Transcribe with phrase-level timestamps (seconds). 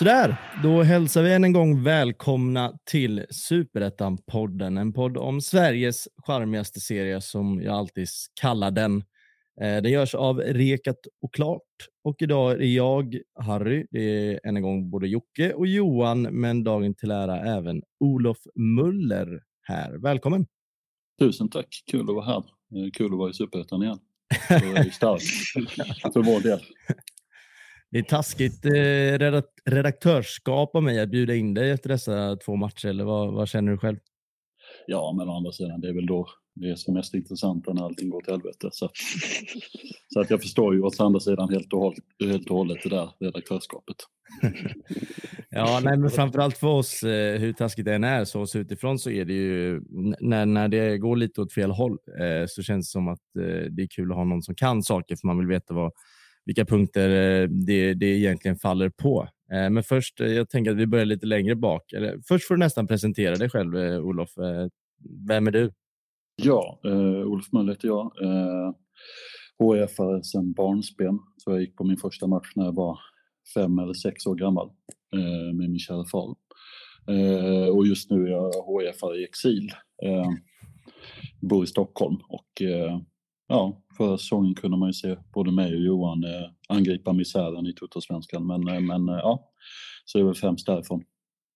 [0.00, 4.80] Sådär, då hälsar vi än en gång välkomna till Superettan-podden.
[4.80, 8.08] En podd om Sveriges charmigaste serie som jag alltid
[8.40, 9.02] kallar den.
[9.60, 11.62] Eh, den görs av Rekat och Klart
[12.04, 16.64] och idag är jag, Harry, det är än en gång både Jocke och Johan, men
[16.64, 19.98] dagen till ära även Olof Muller här.
[19.98, 20.46] Välkommen!
[21.18, 22.42] Tusen tack, kul att vara här.
[22.92, 23.98] Kul att vara i Superettan igen.
[24.48, 26.60] Det är starkt för vår del.
[27.90, 32.88] Det är taskigt eh, redaktörskap av mig att bjuda in dig efter dessa två matcher,
[32.88, 33.98] eller vad, vad, känner du själv?
[34.86, 36.26] Ja, men å andra sidan, det är väl då
[36.60, 38.68] det är som mest intressant när allting går till helvete.
[38.72, 38.90] Så,
[40.14, 42.88] så att jag förstår ju åt andra sidan helt och, hållet, helt och hållet det
[42.88, 43.96] där redaktörskapet.
[45.50, 48.98] ja, nej, men framförallt för oss, eh, hur taskigt det än är, så oss utifrån
[48.98, 49.80] så är det ju,
[50.20, 53.70] när, när det går lite åt fel håll, eh, så känns det som att eh,
[53.70, 55.92] det är kul att ha någon som kan saker, för man vill veta vad
[56.44, 59.28] vilka punkter eh, det, det egentligen faller på.
[59.52, 61.92] Eh, men först, eh, jag tänker att vi börjar lite längre bak.
[61.92, 64.38] Eller, först får du nästan presentera dig själv, eh, Olof.
[64.38, 64.66] Eh,
[65.28, 65.70] vem är du?
[66.44, 68.12] Ja, eh, Olof Möller heter jag.
[68.22, 68.72] Eh,
[69.58, 71.18] HIF-are sedan barnsben.
[71.36, 72.98] Så jag gick på min första match när jag var
[73.54, 74.70] fem eller sex år gammal
[75.14, 76.36] eh, med min kära far.
[77.08, 79.70] Eh, och just nu är jag HIF-are i exil.
[80.02, 80.30] Eh,
[81.40, 83.00] bor i Stockholm och eh,
[83.48, 87.74] ja, förra säsongen kunde man ju se både mig och Johan eh, angripa misären i
[87.74, 88.46] Tuttosvenskan.
[88.46, 89.52] Men, eh, men eh, ja,
[90.04, 91.04] så är det väl främst därifrån.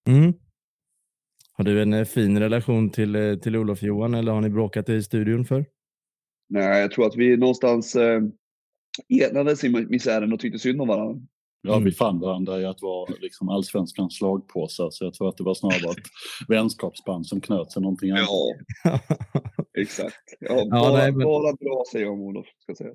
[0.09, 0.35] Mm.
[1.57, 4.89] Har du en eh, fin relation till, eh, till Olof Johan eller har ni bråkat
[4.89, 5.65] i studion för?
[6.49, 8.23] Nej, jag tror att vi någonstans eh,
[9.09, 11.27] enades i misären och tyckte synd om varandra.
[11.67, 15.45] Ja, vi fann varandra i att vara liksom allsvenskans slagpåsar, så jag tror att det
[15.45, 16.07] var snarare ett
[16.49, 18.29] vänskapsband som knöts än någonting annat.
[18.85, 19.01] Ja,
[19.81, 20.37] exakt.
[20.41, 21.25] Ja, bara, nej, men...
[21.25, 22.91] bara bra säger jag om Olof, ska säga.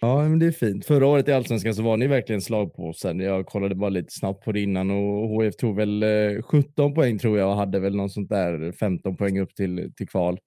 [0.00, 0.86] Ja, men det är fint.
[0.86, 3.20] Förra året i Allsvenskan så var ni verkligen slagpåsen.
[3.20, 6.04] Jag kollade bara lite snabbt på det innan och HF tog väl
[6.42, 9.92] 17 eh, poäng tror jag och hade väl någon sånt där 15 poäng upp till,
[9.96, 10.38] till kval.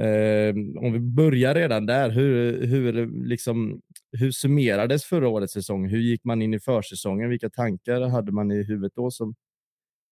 [0.00, 3.80] Eh, om vi börjar redan där, hur, hur, liksom,
[4.12, 5.88] hur summerades förra årets säsong?
[5.88, 7.30] Hur gick man in i försäsongen?
[7.30, 9.34] Vilka tankar hade man i huvudet då som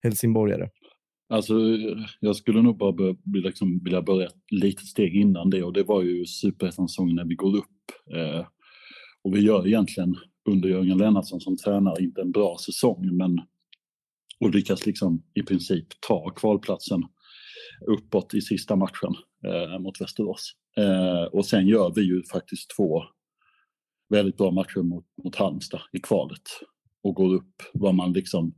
[0.02, 0.68] helsingborgare?
[1.28, 1.54] Alltså,
[2.20, 5.82] jag skulle nog bara börja, liksom, vilja börja ett litet steg innan det och det
[5.82, 8.14] var ju superettan-säsongen när vi går upp.
[8.16, 8.46] Eh,
[9.22, 10.16] och vi gör egentligen
[10.48, 13.40] under Jörgen Lennartsson som tränare inte en bra säsong men
[14.40, 17.02] och lyckas liksom i princip ta kvalplatsen
[17.86, 19.14] uppåt i sista matchen
[19.46, 20.52] eh, mot Västerås.
[20.76, 23.02] Eh, och sen gör vi ju faktiskt två
[24.08, 26.42] väldigt bra matcher mot, mot Halmstad i kvalet
[27.02, 28.54] och går upp vad man liksom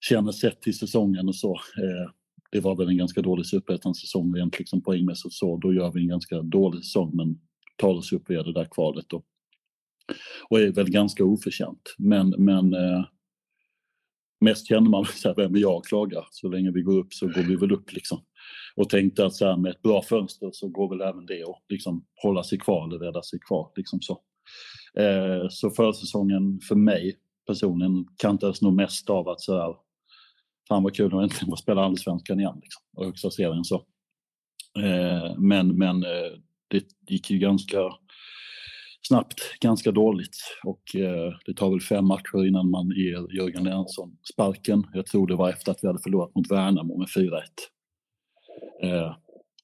[0.00, 1.52] känner sett till säsongen och så.
[1.54, 2.10] Eh,
[2.52, 5.56] det var väl en ganska dålig superettan-säsong rent liksom poängmässigt så.
[5.56, 7.40] Då gör vi en ganska dålig säsong men
[7.76, 9.24] tar oss upp via det där kvalet och,
[10.50, 11.94] och är väl ganska oförtjänt.
[11.98, 13.04] Men, men eh,
[14.44, 16.26] mest känner man så här, vem är jag klagar?
[16.30, 18.18] Så länge vi går upp så går vi väl upp liksom.
[18.76, 21.62] Och tänkte att så här, med ett bra fönster så går väl även det att
[21.68, 23.72] liksom hålla sig kvar eller rädda sig kvar.
[23.76, 24.20] Liksom så.
[25.00, 29.74] Eh, så försäsongen för mig personligen kantades nog mest av att så här,
[30.68, 33.84] fan vad kul att äntligen få spela allsvenskan igen liksom, och högsta serien så.
[34.78, 36.32] Eh, men men eh,
[36.68, 37.78] det gick ju ganska
[39.08, 44.16] snabbt ganska dåligt och eh, det tar väl fem matcher innan man ger Jörgen Lennartsson
[44.32, 44.86] sparken.
[44.92, 47.40] Jag tror det var efter att vi hade förlorat mot Värnamo med 4-1.
[48.82, 49.16] Eh,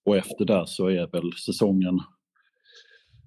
[0.05, 2.01] och efter det så är väl säsongen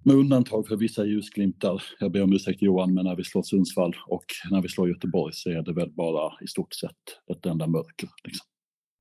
[0.06, 3.96] med undantag för vissa ljusglimtar, jag ber om ursäkt Johan, men när vi slår Sundsvall
[4.08, 7.68] och när vi slår Göteborg så är det väl bara i stort sett ett enda
[7.68, 8.10] mörker.
[8.24, 8.48] Liksom.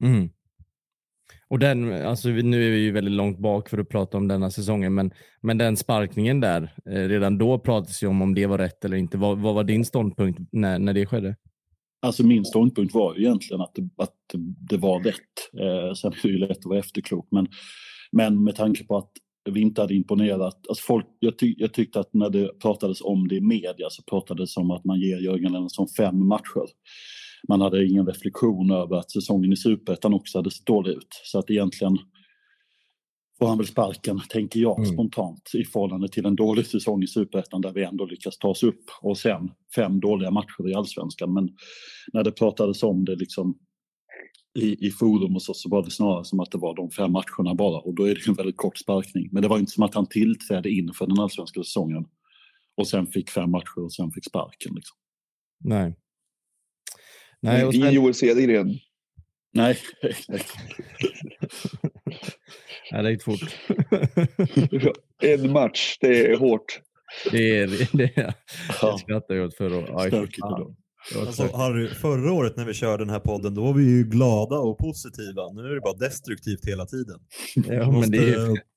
[0.04, 0.30] Mm.
[1.48, 4.50] Och den, alltså nu är vi ju väldigt långt bak för att prata om denna
[4.50, 5.10] säsongen, men,
[5.40, 8.96] men den sparkningen där, eh, redan då pratades det om om det var rätt eller
[8.96, 9.18] inte.
[9.18, 11.36] Vad, vad var din ståndpunkt när, när det skedde?
[12.02, 14.16] Alltså min ståndpunkt var ju egentligen att det, att
[14.70, 15.14] det var rätt.
[15.60, 17.46] Eh, sen är det ju lätt att vara efterklok, men,
[18.12, 19.10] men med tanke på att
[19.50, 20.66] vi inte hade imponerat.
[20.68, 24.02] Alltså folk, jag, ty, jag tyckte att när det pratades om det i media så
[24.02, 26.66] pratades det om att man ger Jörgen Lennartsson fem matcher
[27.48, 31.08] man hade ingen reflektion över att säsongen i superettan också hade sett dålig ut.
[31.24, 31.98] Så att egentligen
[33.38, 34.92] får han väl sparken, tänker jag mm.
[34.92, 38.62] spontant, i förhållande till en dålig säsong i superettan där vi ändå lyckas ta oss
[38.62, 41.32] upp och sen fem dåliga matcher i allsvenskan.
[41.32, 41.48] Men
[42.12, 43.58] när det pratades om det liksom
[44.58, 47.12] i, i forum och så, så var det snarare som att det var de fem
[47.12, 49.28] matcherna bara och då är det en väldigt kort sparkning.
[49.32, 52.04] Men det var inte som att han tillträdde inför den allsvenska säsongen
[52.76, 54.74] och sen fick fem matcher och sen fick sparken.
[54.74, 54.96] Liksom.
[55.64, 55.96] Nej.
[57.42, 57.92] Nej, och sen...
[57.92, 58.78] Joel Cedergren.
[59.54, 59.78] Nej,
[62.92, 63.40] Nej, det gick fort.
[65.22, 66.80] en match, det är hårt.
[67.30, 68.04] Det är det.
[68.04, 68.34] Är,
[68.92, 70.14] det skrattar jag åt förra året.
[71.16, 74.56] Alltså, Harry, förra året när vi körde den här podden, då var vi ju glada
[74.56, 75.52] och positiva.
[75.52, 77.20] Nu är det bara destruktivt hela tiden.
[77.54, 78.71] Ja, men det är,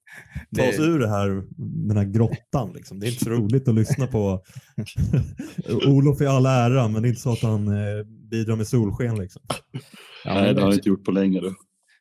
[0.55, 1.43] ta oss ur det här,
[1.87, 2.73] den här grottan.
[2.73, 2.99] Liksom.
[2.99, 4.43] Det är inte så roligt att lyssna på.
[5.87, 9.19] Olof i all ära, men det är inte så att han eh, bidrar med solsken.
[9.19, 9.41] Liksom.
[10.25, 11.39] Ja, Nej, det har han inte gjort på länge.
[11.41, 11.53] Då.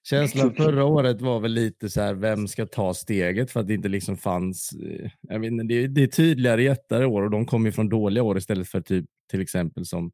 [0.08, 3.75] Känslan förra året var väl lite så här, vem ska ta steget för att det
[3.75, 4.70] inte liksom fanns.
[4.82, 8.38] Eh, jag vet, det, det är tydligare jättare år och de kommer från dåliga år
[8.38, 10.11] istället för typ till exempel som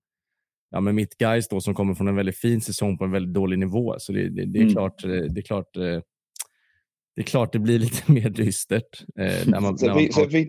[0.70, 3.34] ja, men mitt guys då som kommer från en väldigt fin säsong på en väldigt
[3.34, 3.94] dålig nivå.
[3.98, 4.72] Så det, det, det är, mm.
[4.72, 5.76] klart, eh, det är klart
[7.20, 9.04] det är klart det blir lite mer dystert.
[9.18, 10.48] Eh, när man, sen, när man fick, sen, fick,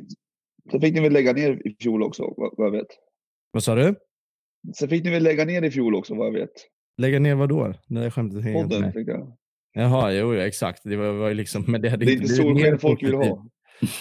[0.72, 2.88] sen fick ni väl lägga ner i fjol också, vad, vad jag vet.
[3.52, 3.96] Vad sa du?
[4.76, 6.52] Sen fick ni väl lägga ner i fjol också, vad jag vet.
[6.98, 7.74] Lägga ner vad då?
[7.88, 9.08] Det där skämtet hänger Podden, inte med.
[9.08, 9.38] Jag.
[9.74, 10.82] Jaha, jo, exakt.
[10.84, 13.48] Det var, var liksom, men det, hade det är inte solsken folk vill ha.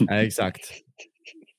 [0.01, 0.61] Nej, exakt.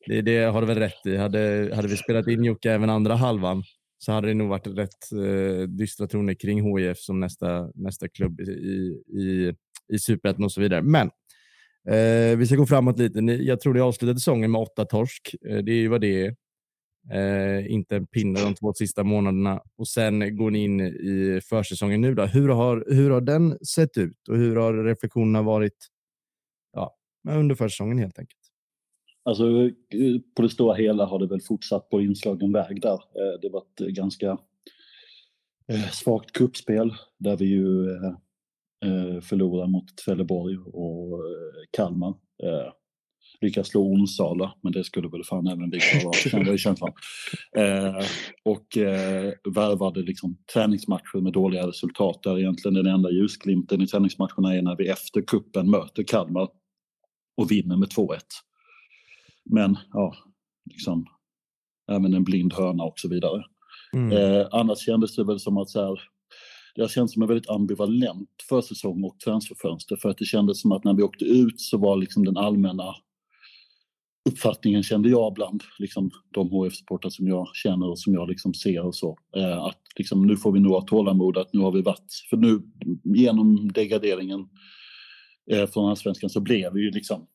[0.07, 1.15] Det, det har du väl rätt i.
[1.15, 3.63] Hade, hade vi spelat in Jocke även andra halvan
[3.97, 8.41] så hade det nog varit rätt eh, dystra toner kring HIF som nästa, nästa klubb
[8.41, 8.43] i,
[9.07, 9.53] i,
[9.91, 10.81] i Superettan och så vidare.
[10.81, 11.07] Men
[11.87, 13.19] eh, vi ska gå framåt lite.
[13.19, 15.35] Jag tror ni avslutade säsongen med åtta torsk.
[15.45, 16.35] Eh, det är ju vad det är.
[17.11, 19.61] Eh, inte en pinne de två sista månaderna.
[19.77, 22.15] Och sen går ni in i försäsongen nu.
[22.15, 22.25] Då.
[22.25, 25.87] Hur, har, hur har den sett ut och hur har reflektionerna varit
[26.73, 26.95] ja,
[27.29, 28.41] under försäsongen helt enkelt?
[29.23, 29.43] Alltså,
[29.89, 32.93] eh, på det stora hela har det väl fortsatt på inslagen väg där.
[32.93, 34.37] Eh, det var ett eh, ganska
[35.91, 37.85] svagt kuppspel där vi ju
[39.23, 41.21] förlorar mot Trelleborg och
[41.71, 42.13] Kalmar.
[43.41, 46.91] Lyckas slå Onsala, men det skulle väl fan även vi klara av, känslan.
[48.43, 48.67] och
[49.53, 54.75] värvade liksom träningsmatcher med dåliga resultat där egentligen den enda ljusglimten i träningsmatcherna är när
[54.75, 56.47] vi efter kuppen möter Kalmar
[57.37, 58.19] och vinner med 2-1.
[59.45, 60.15] Men ja,
[60.71, 61.05] liksom,
[61.91, 63.43] även en blind hörna och så vidare.
[63.93, 64.17] Mm.
[64.17, 66.01] Eh, annars kändes det väl som att så här,
[66.75, 70.71] det har känts som en väldigt ambivalent försäsong och transferfönster för att det kändes som
[70.71, 72.95] att när vi åkte ut så var liksom den allmänna
[74.29, 78.85] uppfattningen kände jag bland liksom, de HF-supportrar som jag känner och som jag liksom ser
[78.85, 79.17] och så.
[79.35, 82.37] Eh, att liksom, nu får vi nog ha tålamod, att nu har vi varit, för
[82.37, 82.61] nu
[83.03, 84.49] genom degraderingen
[85.51, 87.27] eh, från allsvenskan så blev vi ju liksom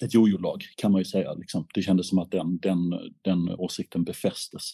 [0.00, 1.34] ett jojo-lag kan man ju säga.
[1.34, 1.66] Liksom.
[1.74, 2.90] Det kändes som att den, den,
[3.22, 4.72] den åsikten befästes.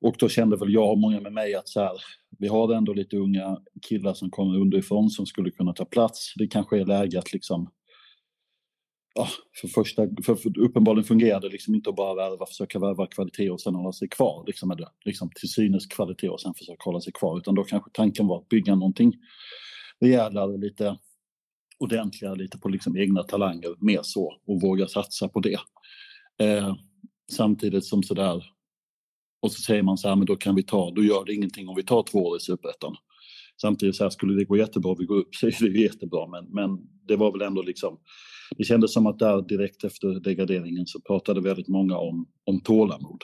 [0.00, 1.92] Och då kände väl jag och många med mig att så här,
[2.38, 3.58] vi har ändå lite unga
[3.88, 6.32] killar som kommer underifrån som skulle kunna ta plats.
[6.36, 7.70] Det kanske är läge att liksom,
[9.14, 9.28] ja,
[9.60, 13.50] för första, för, för uppenbarligen fungerar det liksom inte att bara värva, försöka värva kvalitet
[13.50, 17.00] och sen hålla sig kvar, liksom, eller, liksom till synes kvalitet och sen försöka hålla
[17.00, 19.12] sig kvar, utan då kanske tanken var att bygga någonting
[20.00, 20.96] rejälare, lite
[21.78, 25.58] ordentligare lite på liksom egna talanger, mer så, och våga satsa på det.
[26.38, 26.74] Eh,
[27.32, 28.44] samtidigt som sådär,
[29.40, 31.68] och så säger man så här, men då kan vi ta, då gör det ingenting
[31.68, 32.96] om vi tar två år i superettan.
[33.60, 36.44] Samtidigt så här, skulle det gå jättebra vi går upp så är det jättebra, men,
[36.44, 36.78] men
[37.08, 37.98] det var väl ändå liksom,
[38.56, 43.22] det kändes som att där direkt efter degraderingen så pratade väldigt många om, om tålamod.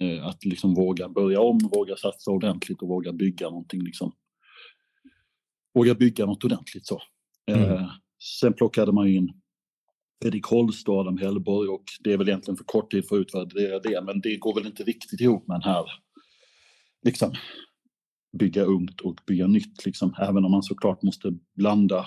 [0.00, 4.12] Eh, att liksom våga börja om, våga satsa ordentligt och våga bygga någonting liksom.
[5.74, 7.00] Våga bygga något ordentligt så.
[7.50, 7.62] Mm.
[7.62, 7.90] Eh,
[8.40, 9.32] sen plockade man in
[10.22, 13.20] Fredrik Holst och Adam Hellborg och det är väl egentligen för kort tid för att
[13.20, 15.84] utvärdera det, men det går väl inte riktigt ihop med den här
[17.02, 17.32] liksom
[18.38, 20.14] bygga ungt och bygga nytt liksom.
[20.18, 22.06] Även om man såklart måste blanda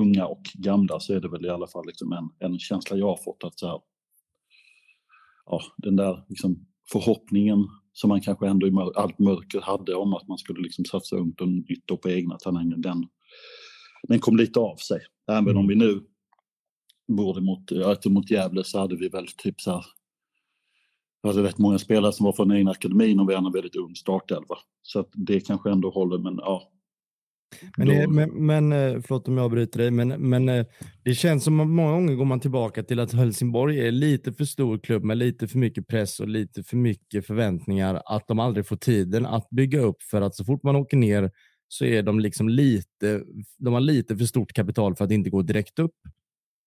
[0.00, 3.06] unga och gamla så är det väl i alla fall liksom en, en känsla jag
[3.06, 3.80] har fått att så här,
[5.46, 7.58] ja, den där liksom förhoppningen
[7.92, 11.40] som man kanske ändå i allt mörker hade om att man skulle liksom satsa ungt
[11.40, 13.06] och nytt och på egna talanger, den,
[14.08, 15.00] den kom lite av sig.
[15.30, 15.56] Även mm.
[15.56, 16.00] om vi nu
[17.08, 19.84] borde mot, ja, mot Gävle så hade vi väl typ så här,
[21.22, 23.52] vi hade rätt många spelare som var från den egna akademin och vi hade en
[23.52, 24.56] väldigt ung startelva.
[24.82, 26.70] Så att det kanske ändå håller, men ja.
[27.76, 30.66] Men, det, men, men eh, förlåt om jag avbryter dig, men, men eh,
[31.02, 34.44] det känns som att många gånger går man tillbaka till att Helsingborg är lite för
[34.44, 38.66] stor klubb med lite för mycket press och lite för mycket förväntningar, att de aldrig
[38.66, 41.30] får tiden att bygga upp för att så fort man åker ner
[41.68, 43.22] så är de liksom lite,
[43.58, 45.94] de har lite för stort kapital för att inte gå direkt upp.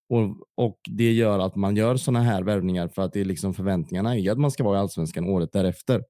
[0.09, 3.53] Och, och Det gör att man gör sådana här värvningar för att det är liksom
[3.53, 6.03] förväntningarna är att man ska vara i allsvenskan året därefter.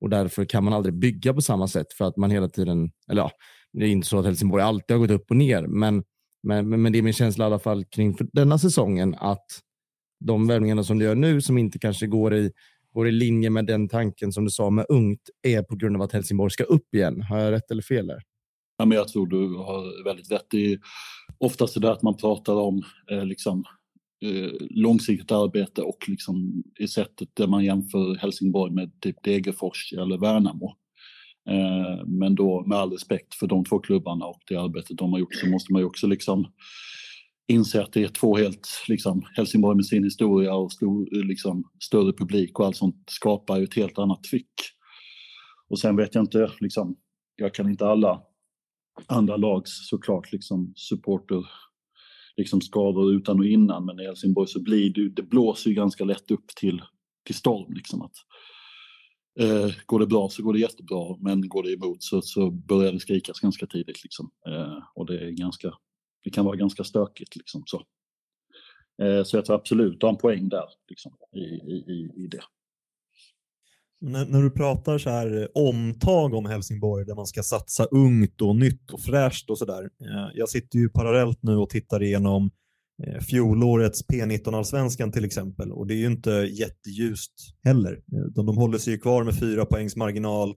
[0.00, 3.22] Och därför kan man aldrig bygga på samma sätt för att man hela tiden, eller
[3.22, 3.30] ja,
[3.72, 6.04] det är inte så att Helsingborg alltid har gått upp och ner, men,
[6.42, 9.46] men, men det är min känsla i alla fall kring denna säsongen att
[10.24, 12.52] de värvningarna som du gör nu som inte kanske går i,
[12.94, 16.02] går i linje med den tanken som du sa med ungt är på grund av
[16.02, 17.22] att Helsingborg ska upp igen.
[17.22, 18.22] Har jag rätt eller fel där?
[18.76, 20.46] Ja, men jag tror du har väldigt rätt.
[20.50, 20.78] Det är
[21.38, 23.64] oftast det att man pratar om eh, liksom,
[24.24, 30.18] eh, långsiktigt arbete och liksom i sättet där man jämför Helsingborg med typ Degerfors eller
[30.18, 30.74] Värnamo.
[31.50, 35.18] Eh, men då med all respekt för de två klubbarna och det arbetet de har
[35.18, 36.46] gjort så måste man ju också liksom
[37.48, 42.12] inse att det är två helt, liksom, Helsingborg med sin historia och stor, liksom, större
[42.12, 44.52] publik och allt sånt skapar ju ett helt annat tryck.
[45.68, 46.96] Och sen vet jag inte, liksom,
[47.36, 48.22] jag kan inte alla
[49.06, 51.46] andra lags såklart liksom supporter
[52.36, 56.04] liksom skador utan och innan men i Helsingborg så blir det, det blåser ju ganska
[56.04, 56.82] lätt upp till,
[57.26, 58.14] till storm liksom att
[59.40, 62.92] eh, går det bra så går det jättebra men går det emot så, så börjar
[62.92, 65.74] det skrikas ganska tidigt liksom eh, och det är ganska
[66.24, 67.82] det kan vara ganska stökigt liksom så.
[69.02, 72.42] Eh, så jag tror absolut du har en poäng där liksom i, i, i det.
[74.06, 78.42] När, när, du pratar så här eh, omtag om Helsingborg där man ska satsa ungt
[78.42, 79.82] och nytt och fräscht och sådär.
[79.82, 82.50] Eh, jag sitter ju parallellt nu och tittar igenom
[83.06, 87.32] eh, fjolårets P19-allsvenskan till exempel och det är ju inte jätteljust
[87.62, 88.00] heller.
[88.34, 90.54] De, de håller sig ju kvar med fyra poängs marginal.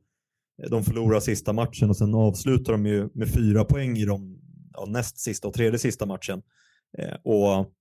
[0.69, 4.39] De förlorar sista matchen och sen avslutar de ju med fyra poäng i de
[4.73, 6.41] ja, näst sista och tredje sista matchen.
[7.23, 7.73] Och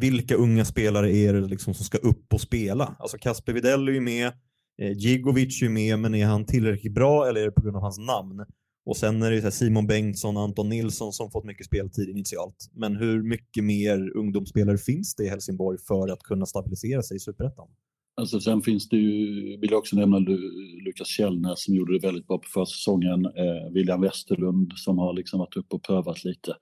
[0.00, 2.96] vilka unga spelare är det liksom som ska upp och spela?
[2.98, 4.26] Alltså Kasper Widell är ju med,
[4.82, 7.76] eh, Gigovic är ju med, men är han tillräckligt bra eller är det på grund
[7.76, 8.44] av hans namn?
[8.84, 12.70] Och sen är det Simon Bengtsson och Anton Nilsson som fått mycket speltid initialt.
[12.72, 17.20] Men hur mycket mer ungdomsspelare finns det i Helsingborg för att kunna stabilisera sig i
[17.20, 17.68] Superettan?
[18.14, 20.18] Alltså sen finns det ju, vill jag också nämna
[20.86, 23.24] Lukas Källnäs som gjorde det väldigt bra på försäsongen.
[23.24, 26.56] Eh, William Westerlund som har liksom varit uppe och prövat lite.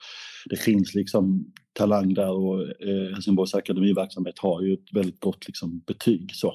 [0.50, 5.82] Det finns liksom talang där och eh, Helsingborgs akademiverksamhet har ju ett väldigt gott liksom,
[5.86, 6.30] betyg.
[6.34, 6.54] Så.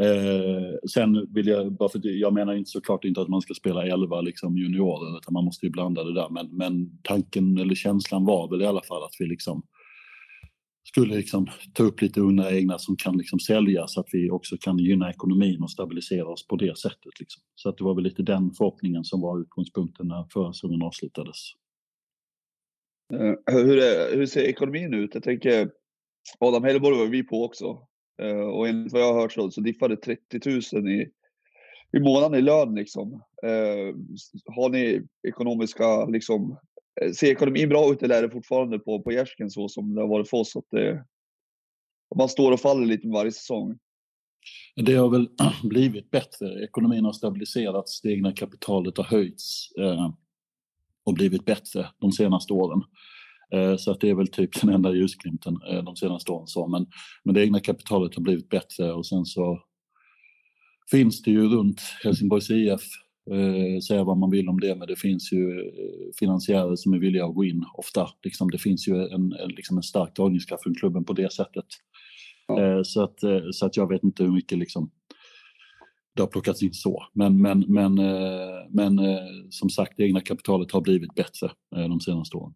[0.00, 3.86] Eh, sen vill jag, bara för jag menar inte såklart inte att man ska spela
[3.86, 8.24] 11 liksom juniorer utan man måste ju blanda det där men, men tanken eller känslan
[8.24, 9.62] var väl i alla fall att vi liksom
[10.84, 14.56] skulle liksom ta upp lite unga egna som kan liksom sälja så att vi också
[14.60, 17.20] kan gynna ekonomin och stabilisera oss på det sättet.
[17.20, 17.42] Liksom.
[17.54, 21.36] Så att det var väl lite den förhoppningen som var utgångspunkten när förra säsongen avslutades.
[23.12, 25.14] Eh, hur, är, hur, ser ekonomin ut?
[25.14, 25.70] Jag tänker,
[26.38, 27.86] Adam Hellborg var vi på också.
[28.22, 31.10] Eh, och enligt vad jag har hört så, så diffade 30 000 i,
[31.96, 32.74] i månaden i lön.
[32.74, 33.12] Liksom.
[33.42, 33.94] Eh,
[34.54, 36.56] har ni ekonomiska liksom,
[37.00, 40.00] Eh, ser ekonomin bra ut eller är det fortfarande på, på gärsken så som det
[40.00, 40.56] har varit för oss?
[40.56, 41.04] Att det,
[42.16, 43.78] man står och faller lite med varje säsong.
[44.76, 45.28] Det har väl
[45.62, 46.64] blivit bättre.
[46.64, 50.10] Ekonomin har stabiliserats, det egna kapitalet har höjts eh,
[51.04, 52.82] och blivit bättre de senaste åren.
[53.54, 56.46] Eh, så att det är väl typ den enda ljusglimten eh, de senaste åren.
[56.46, 56.66] Så.
[56.66, 56.86] Men,
[57.24, 59.62] men det egna kapitalet har blivit bättre och sen så
[60.90, 62.82] finns det ju runt Helsingborgs IF
[63.30, 66.98] Eh, säga vad man vill om det, men det finns ju eh, finansiärer som är
[66.98, 68.08] villiga att gå in ofta.
[68.22, 71.64] Liksom, det finns ju en, en, liksom en stark dragningskraft från klubben på det sättet.
[72.46, 72.62] Ja.
[72.62, 74.90] Eh, så, att, eh, så att jag vet inte hur mycket liksom,
[76.16, 77.06] det har plockats in så.
[77.12, 79.18] Men, men, men, eh, men eh,
[79.50, 82.54] som sagt, det egna kapitalet har blivit bättre de senaste åren.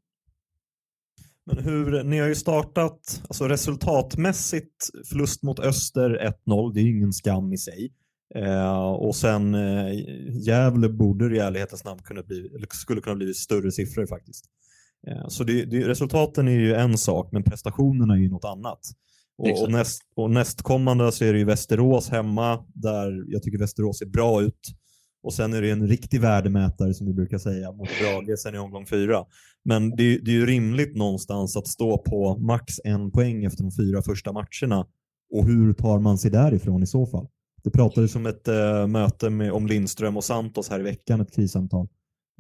[1.46, 6.96] Men hur, ni har ju startat, alltså resultatmässigt, förlust mot Öster 1-0, det är ju
[6.96, 7.92] ingen skam i sig.
[8.34, 9.92] Eh, och sen eh,
[10.46, 14.44] Gävle borde i ärlighetens namn kunna bli, eller skulle kunna bli större siffror faktiskt.
[15.08, 18.80] Eh, så det, det, resultaten är ju en sak, men prestationerna är ju något annat.
[19.38, 23.98] Och, och, näst, och nästkommande så är det ju Västerås hemma, där jag tycker Västerås
[23.98, 24.60] ser bra ut.
[25.22, 28.58] Och sen är det en riktig värdemätare som vi brukar säga mot Brage sen i
[28.58, 29.24] omgång fyra.
[29.64, 33.72] Men det, det är ju rimligt någonstans att stå på max en poäng efter de
[33.72, 34.86] fyra första matcherna.
[35.32, 37.26] Och hur tar man sig därifrån i så fall?
[37.68, 41.34] Det pratades om ett äh, möte med, om Lindström och Santos här i veckan, ett
[41.34, 41.88] krissamtal.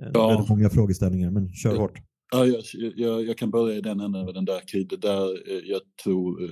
[0.02, 0.28] Äh, ja.
[0.28, 1.98] Väldigt många frågeställningar, men kör hårt.
[2.32, 2.62] Ja, jag,
[2.96, 5.02] jag, jag, kan börja i den änden med den där kriget.
[5.02, 6.50] Där eh, jag tror,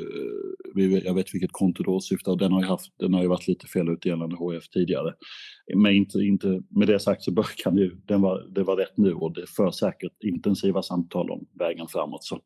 [1.05, 2.37] jag vet vilket konto du åsyftar.
[2.37, 5.15] Den har ju, haft, den har ju varit lite fel ut gällande HF tidigare.
[5.77, 8.97] Men inte, inte, med det sagt så bör, kan ju, den var, det var rätt
[8.97, 12.25] nu och det för säkert intensiva samtal om vägen framåt.
[12.25, 12.41] Så.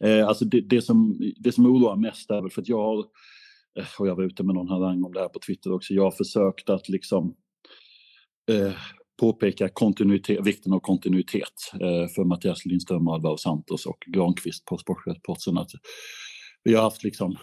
[0.00, 3.04] Eh, alltså det, det, som, det som oroar mest är väl för att jag har
[3.78, 6.02] Eh, och jag var ute med någon harang om det här på Twitter också, jag
[6.02, 7.34] har försökt att liksom
[8.50, 8.72] eh,
[9.20, 15.66] påpeka kontinuitet, vikten av kontinuitet eh, för Mattias Lindström, Alvaro Santos och Granqvist på Sportchefspodden.
[16.64, 17.36] Vi har haft liksom,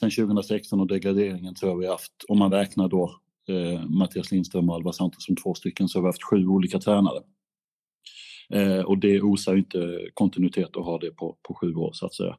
[0.00, 4.30] sen 2016 och degraderingen tror jag vi har haft, om man räknar då eh, Mattias
[4.30, 7.22] Lindström och Alvaro Santos som två stycken, så har vi haft sju olika tränare.
[8.50, 12.14] Eh, och det osar inte kontinuitet att ha det på, på sju år så att
[12.14, 12.36] säga.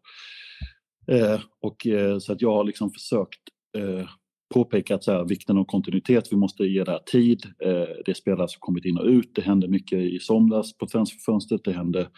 [1.11, 3.41] Eh, och, eh, så att jag har liksom försökt
[3.77, 4.07] eh,
[4.53, 7.45] påpeka att så här, vikten av kontinuitet, vi måste ge det här tid.
[7.63, 10.87] Eh, det är spelare som kommit in och ut, det hände mycket i somras på
[10.87, 12.09] transferfönstret, det hände,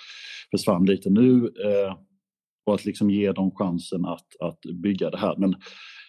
[0.51, 1.45] försvann lite nu.
[1.45, 1.95] Eh,
[2.65, 5.35] och att liksom ge dem chansen att, att bygga det här.
[5.37, 5.55] Men,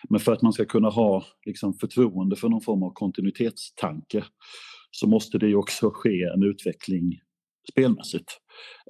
[0.09, 4.25] men för att man ska kunna ha liksom förtroende för någon form av kontinuitetstanke
[4.91, 7.19] så måste det ju också ske en utveckling
[7.73, 8.41] spelmässigt.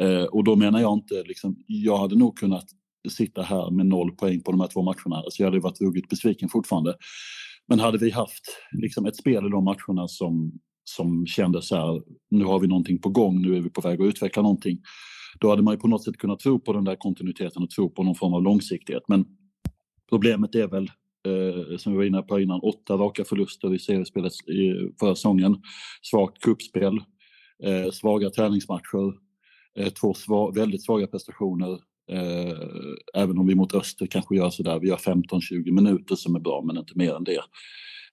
[0.00, 2.64] Eh, och då menar jag inte, liksom, jag hade nog kunnat
[3.10, 5.22] sitta här med noll poäng på de här två matcherna.
[5.28, 6.94] Så jag hade varit ruggigt besviken fortfarande.
[7.68, 10.52] Men hade vi haft liksom, ett spel i de matcherna som,
[10.84, 14.00] som kändes så här, nu har vi någonting på gång, nu är vi på väg
[14.00, 14.78] att utveckla någonting.
[15.40, 17.90] Då hade man ju på något sätt kunnat tro på den där kontinuiteten och tro
[17.90, 19.02] på någon form av långsiktighet.
[19.08, 19.24] Men
[20.08, 20.90] problemet är väl,
[21.26, 25.56] eh, som vi var inne på innan, åtta raka förluster i seriespelet i förra säsongen.
[26.02, 27.00] Svagt kuppspel,
[27.64, 29.14] eh, svaga träningsmatcher,
[29.78, 31.78] eh, två sva väldigt svaga prestationer.
[32.12, 32.56] Eh,
[33.14, 36.62] även om vi mot Öster kanske gör sådär, vi gör 15-20 minuter som är bra
[36.66, 37.42] men inte mer än det.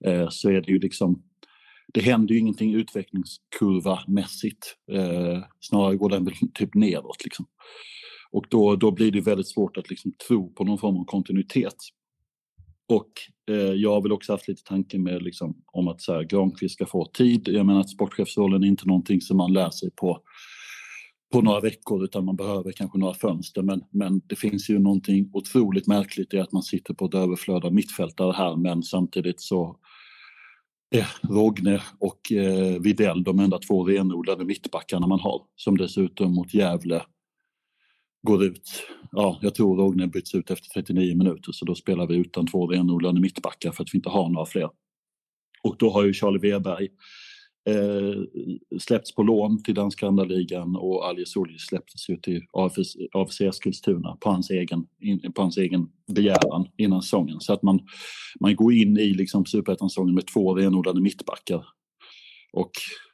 [0.06, 1.24] Eh, så är det ju liksom
[1.94, 4.76] det händer ju ingenting utvecklingskurva-mässigt.
[4.92, 7.24] Eh, snarare går den väl typ neråt.
[7.24, 7.46] Liksom.
[8.32, 11.76] Och då, då blir det väldigt svårt att liksom tro på någon form av kontinuitet.
[12.90, 13.12] Och
[13.50, 16.76] eh, jag har väl också haft lite tanke med liksom, om att så här, Granqvist
[16.76, 17.48] ska få tid.
[17.48, 20.20] Jag menar att sportchefsrollen är inte någonting som man lär sig på,
[21.34, 23.62] på några veckor utan man behöver kanske några fönster.
[23.62, 27.66] Men, men det finns ju någonting otroligt märkligt i att man sitter på ett överflöd
[27.66, 29.78] av mittfältare här men samtidigt så
[30.96, 35.42] är Rogne och eh, Videll de enda två renodlade mittbackarna man har.
[35.56, 37.02] Som dessutom mot Gävle
[38.28, 38.84] går ut.
[39.12, 42.68] Ja, jag tror Rogne byts ut efter 39 minuter så då spelar vi utan två
[42.68, 44.70] renodlade mittbackar för att vi inte har några fler.
[45.64, 46.90] Och då har ju Charlie Weberg
[47.66, 48.24] eh,
[48.80, 53.42] släppts på lån till danska andra ligan och Alje Solji släpptes ju till AFC, AFC
[53.42, 57.40] Eskilstuna på hans, egen, in, på hans egen begäran innan säsongen.
[57.40, 57.80] Så att man,
[58.40, 61.66] man går in i liksom superettan-säsongen med två renodlade mittbackar.
[62.54, 62.72] Och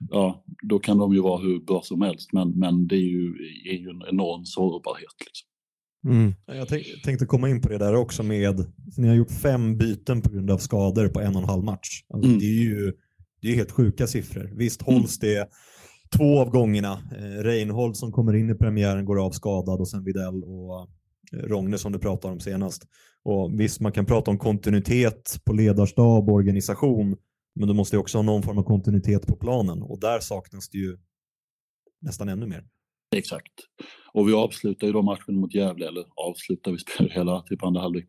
[0.10, 3.34] ja, då kan de ju vara hur bra som helst, men, men det är ju,
[3.66, 5.16] är ju en enorm sårbarhet.
[5.26, 5.50] Liksom.
[6.08, 6.34] Mm.
[6.46, 6.68] Jag
[7.04, 8.66] tänkte komma in på det där också med,
[8.98, 12.04] ni har gjort fem byten på grund av skador på en och en halv match.
[12.14, 12.40] Alltså, mm.
[12.40, 12.94] Det är ju
[13.42, 14.52] det är helt sjuka siffror.
[14.56, 14.94] Visst mm.
[14.94, 15.50] hålls det
[16.18, 16.92] två av gångerna.
[17.18, 20.90] Eh, Reinhold som kommer in i premiären går av skadad och sen Videll och
[21.34, 22.88] eh, Rogne som du pratade om senast.
[23.24, 27.18] Och visst, man kan prata om kontinuitet på ledarstab och organisation,
[27.56, 30.78] men du måste också ha någon form av kontinuitet på planen och där saknas det
[30.78, 30.98] ju
[32.02, 32.64] nästan ännu mer.
[33.16, 33.54] Exakt.
[34.14, 37.82] Och vi avslutar ju då matchen mot Gävle, eller avslutar, vi spelar hela typ andra
[37.82, 38.06] halvlek.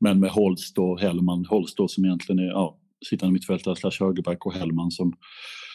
[0.00, 2.78] Men med Holst och Hellman, Holst då som egentligen är ja,
[3.08, 5.12] sittande mittfältare slash högerback och Hellman som,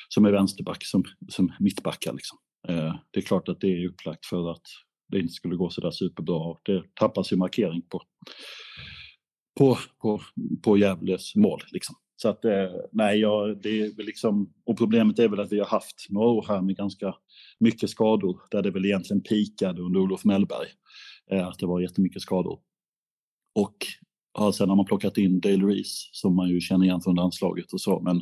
[0.09, 2.13] som är vänsterback som, som mittbackar.
[2.13, 2.37] Liksom.
[2.67, 4.63] Eh, det är klart att det är upplagt för att
[5.11, 8.01] det inte skulle gå sådär superbra och det tappas ju markering på,
[9.57, 10.21] på, på,
[10.63, 11.61] på Gävles mål.
[11.71, 11.95] Liksom.
[12.15, 15.65] Så att eh, nej, ja, det är liksom, och problemet är väl att vi har
[15.65, 17.15] haft några år här med ganska
[17.59, 20.67] mycket skador där det väl egentligen pikade under Olof Mellberg.
[21.31, 22.59] Eh, att det var jättemycket skador.
[23.55, 23.77] Och
[24.37, 27.73] Ja, sen har man plockat in Dale Reese som man ju känner igen från landslaget
[27.73, 27.99] och så.
[27.99, 28.21] Men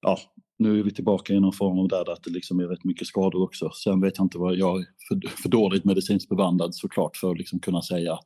[0.00, 0.18] ja,
[0.58, 3.06] nu är vi tillbaka i någon form av där att det liksom är rätt mycket
[3.06, 3.70] skador också.
[3.70, 7.38] Sen vet jag inte vad jag är för, för dåligt medicinskt bevandrad såklart för att
[7.38, 8.18] liksom kunna säga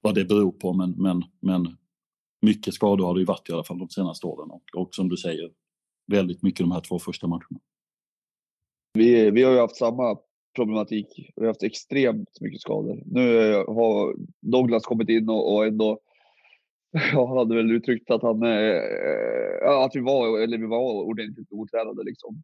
[0.00, 0.72] vad det beror på.
[0.72, 1.76] Men, men, men
[2.42, 5.08] mycket skador har det ju varit i alla fall de senaste åren och, och som
[5.08, 5.50] du säger
[6.06, 7.60] väldigt mycket de här två första matcherna.
[8.94, 10.18] Vi, vi har ju haft samma
[10.56, 11.06] problematik.
[11.36, 13.02] Vi har haft extremt mycket skador.
[13.06, 16.00] Nu har Douglas kommit in och, och ändå
[17.12, 21.52] Ja, han hade väl uttryckt att han, eh, att vi var, eller vi var ordentligt
[21.52, 22.42] otränade liksom.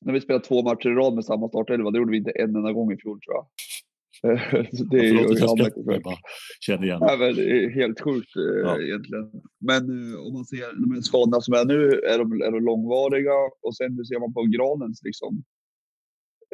[0.00, 2.56] När vi spelade två matcher i rad med samma startelva, det gjorde vi inte en
[2.56, 3.46] enda gång i fjol tror jag.
[4.90, 6.16] det är ju jag bara
[6.60, 6.98] känner igen.
[7.00, 8.80] Ja, men det är helt sjukt eh, ja.
[8.80, 9.30] egentligen.
[9.60, 9.82] Men
[10.12, 13.76] eh, om man ser de skadorna som är nu, är de, är de långvariga och
[13.76, 15.42] sen hur ser man på Granens liksom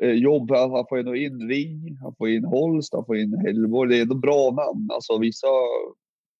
[0.02, 0.50] eh, jobb.
[0.50, 3.90] Han får ändå in Ring, han får in Holst, han får in Hellborg.
[3.90, 4.88] Det är ändå bra namn.
[4.90, 5.46] Alltså vissa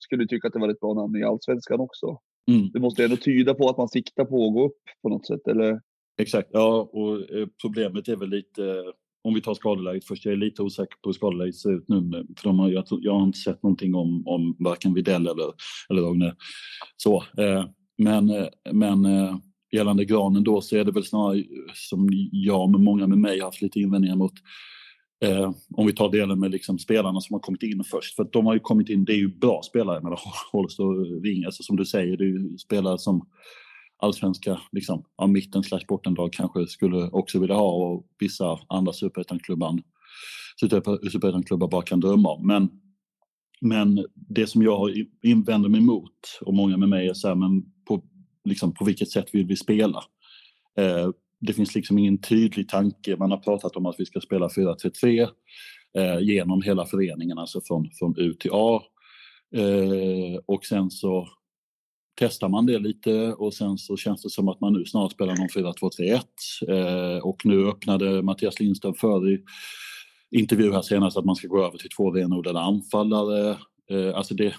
[0.01, 2.19] skulle tycka att det var ett bra namn i allsvenskan också.
[2.51, 2.71] Mm.
[2.73, 5.49] Det måste ändå tyda på att man siktar på att gå upp på något sätt,
[5.49, 5.81] eller?
[6.21, 8.85] Exakt, ja, och eh, problemet är väl lite
[9.23, 12.27] om vi tar skadeläget först, jag är lite osäker på hur skadeläget ser ut nu.
[12.37, 15.53] För de har, jag, jag har inte sett någonting om, om varken Videll eller,
[15.91, 16.35] eller Rogne.
[16.97, 17.65] Så, eh,
[17.99, 19.37] men, eh, men eh,
[19.73, 23.47] gällande Granen då så är det väl snarare som jag med många med mig har
[23.47, 24.33] haft lite invändningar mot
[25.25, 28.17] Eh, om vi tar delen med liksom spelarna som har kommit in först.
[28.17, 30.19] För de har ju kommit in, det är ju bra spelare med
[30.53, 31.45] Holst och Ring.
[31.45, 33.29] Alltså som du säger, det är ju spelare som
[33.99, 41.69] allsvenska liksom, ja, mitten slash bottenlag kanske skulle också vilja ha och vissa andra superettan-klubbar
[41.69, 42.47] bara kan drömma om.
[42.47, 42.71] Men
[43.61, 47.63] men det som jag invänder mig mot och många med mig är så här, men
[47.89, 48.05] på,
[48.45, 50.05] liksom, på vilket sätt vill vi spela?
[50.79, 53.17] Eh, det finns liksom ingen tydlig tanke.
[53.17, 55.29] Man har pratat om att vi ska spela 4-3-3
[55.99, 58.83] eh, genom hela föreningen, alltså från, från U till A.
[59.57, 61.29] Eh, och sen så
[62.21, 65.37] testar man det lite och sen så känns det som att man nu snart spelar
[65.37, 66.21] någon 4-2-3-1.
[66.69, 69.45] Eh, och nu öppnade Mattias Lindström för i
[70.31, 73.51] intervju här senast att man ska gå över till två renodlade anfallare.
[73.91, 74.55] Eh, alltså det,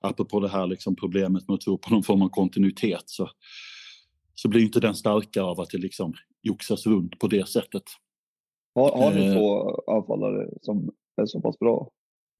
[0.00, 3.30] apropå det här liksom problemet med att tro på någon form av kontinuitet så,
[4.40, 7.82] så blir inte den starkare av att det liksom joxas runt på det sättet.
[8.74, 9.34] Har, har ni Eh.
[9.34, 10.90] två anfallare som
[11.22, 11.88] är så pass bra?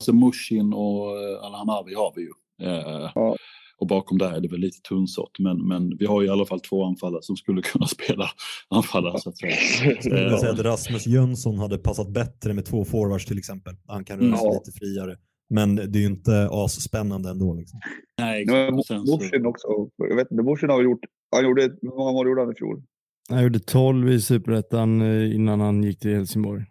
[0.00, 2.30] Alltså Mushin och eh, Alhamavi har vi ju.
[2.68, 3.36] Eh, Ja.
[3.80, 5.38] Och bakom där är det väl lite tunnsått.
[5.38, 8.26] Men, men vi har i alla fall två anfallare som skulle kunna spela
[8.68, 9.52] anfallare så att säga.
[9.84, 13.74] Jag skulle säga att Rasmus Jönsson hade passat bättre med två forwards till exempel.
[13.86, 14.52] Han kan röra sig Ja.
[14.52, 15.16] lite friare.
[15.50, 17.54] Men det är ju inte asspännande ändå.
[17.54, 17.80] Liksom.
[18.20, 19.06] Nej, Nu är exakt.
[19.08, 19.66] Morsin också.
[19.96, 21.00] Jag vet inte, Morsin har gjort,
[21.36, 22.82] han gjorde, hur många mål gjorde han i fjol?
[23.30, 26.64] Han gjorde 12 i Superettan eh, innan han gick till Helsingborg.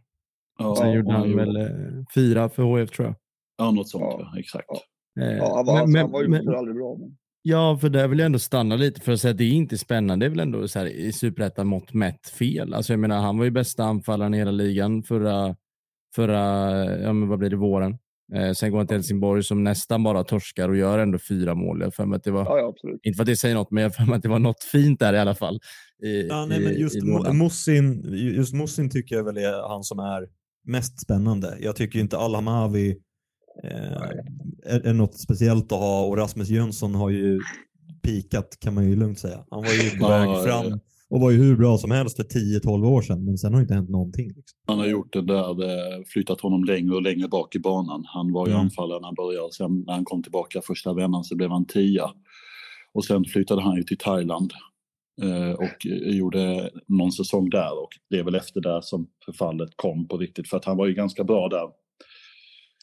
[0.60, 3.16] Ja, Sen gjorde han gjorde- väl eh, fyra för HF tror jag.
[3.58, 4.04] Ja, något sånt.
[4.04, 4.30] Ja.
[4.34, 4.40] Ja.
[4.40, 4.66] Exakt.
[4.68, 5.24] Ja.
[5.26, 6.96] Eh, Ja, han var, men- alltså, han var ju men- för aldrig bra.
[7.00, 7.18] Men...
[7.42, 9.78] Ja, för där vill jag ändå stanna lite för att säga att det är inte
[9.78, 10.26] spännande.
[10.26, 12.74] Det är väl ändå så här, i superettan mått mätt fel.
[12.74, 15.56] Alltså jag menar, han var ju bästa anfallaren i hela ligan förra,
[16.16, 16.40] förra
[17.02, 17.98] ja men vad blir det, våren.
[18.36, 21.82] Eh, sen går han till Helsingborg som nästan bara torskar och gör ändå fyra mål.
[21.82, 23.84] Jag för mig att det var, Ja, ja, inte för att det säger något, men
[23.84, 25.60] jag för mig att det var något fint där i alla fall.
[26.04, 27.38] I, Ja, nej, i, men just, i Mo- lådan.
[27.38, 30.28] Musin, just Musin tycker jag väl är han som är
[30.66, 31.58] mest spännande.
[31.60, 32.98] Jag tycker inte Alhamavi
[33.64, 34.02] eh,
[34.66, 37.40] är, är något speciellt att ha och Rasmus Jönsson har ju
[38.04, 39.46] pikat kan man ju lugnt säga.
[39.50, 40.80] Han var ju på väg ja, fram ja.
[41.10, 43.64] Och var ju hur bra som helst för 10-12 år sedan men sen har det
[43.64, 44.28] inte hänt någonting.
[44.28, 44.58] Liksom.
[44.68, 48.04] Han har gjort det där, det, flyttat honom längre och längre bak i banan.
[48.08, 48.64] Han var ju Mm.
[48.66, 49.52] anfallare när han började.
[49.54, 52.12] Sen när han kom tillbaka första vändan så blev han tia.
[52.94, 54.54] Och sen flyttade han ju till Thailand
[55.22, 57.84] eh, och eh, gjorde någon säsong där.
[57.84, 60.50] Och det är väl efter där som förfallet kom på riktigt.
[60.50, 61.58] För att han var ju ganska bra där.
[61.58, 61.72] Jag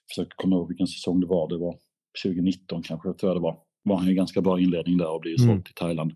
[0.09, 1.49] försöker komma ihåg vilken säsong det var.
[1.49, 1.77] Det var
[2.25, 3.57] 2019 kanske, tror jag det var.
[3.85, 5.49] Var han ju ganska bra inledning där och blev Mm.
[5.55, 6.13] såld till Thailand.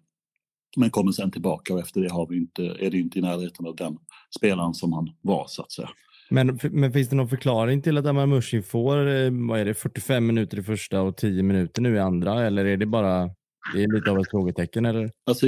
[0.76, 3.66] Men kommer sen tillbaka och efter det har vi inte, är det inte i närheten
[3.66, 3.96] av den
[4.38, 5.88] spelaren som han var så att säga.
[6.30, 9.74] Men, men finns det någon förklaring till att Amar Mushin får eh, vad är det,
[9.74, 12.46] 45 minuter i första och 10 minuter nu i andra?
[12.46, 13.30] Eller är det bara
[13.74, 14.86] det är lite av ett frågetecken?
[14.86, 15.10] Eller?
[15.26, 15.46] Alltså,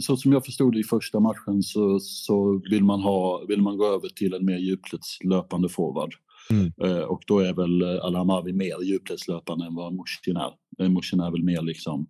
[0.00, 3.76] så som jag förstod det i första matchen så, så vill, man ha, vill man
[3.76, 6.14] gå över till en mer djupledslöpande forward.
[6.50, 6.72] Mm.
[6.82, 10.52] Eh, och då är väl Al-Hamavi mer djupledslöpande än vad Mushin är.
[10.84, 12.06] Eh, Mushin är väl mer liksom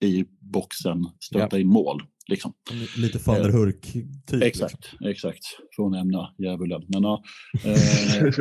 [0.00, 2.02] i boxen, stöta in mål.
[2.26, 2.52] Liksom.
[2.96, 3.92] Lite van der Hurk
[4.26, 4.42] typ.
[4.42, 5.44] Exakt, exakt.
[5.76, 6.82] Från nämna djävulen.
[6.88, 7.22] Men, ja,
[7.64, 8.32] eh,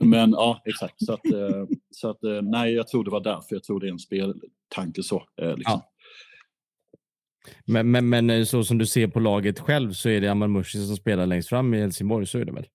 [0.06, 0.94] men ja, exakt.
[1.04, 3.54] Så att, eh, så att eh, nej, jag tror det var därför.
[3.54, 5.22] Jag tror det är en speltanke så.
[5.42, 5.80] Eh, liksom.
[7.64, 10.48] Men, men, men eh, så som du ser på laget själv så är det Amar
[10.48, 12.66] Mushin som spelar längst fram i Helsingborg, så är det väl?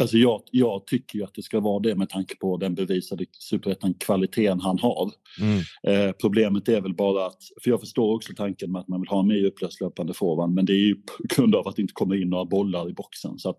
[0.00, 3.24] Alltså jag, jag tycker ju att det ska vara det med tanke på den bevisade
[3.38, 5.10] superettan-kvaliteten han har.
[5.40, 5.58] Mm.
[5.82, 9.08] Eh, problemet är väl bara att, för jag förstår också tanken med att man vill
[9.08, 11.94] ha en mer upplöslöpande forward, men det är ju på grund av att det inte
[11.94, 13.38] kommer in några bollar i boxen.
[13.38, 13.58] Så att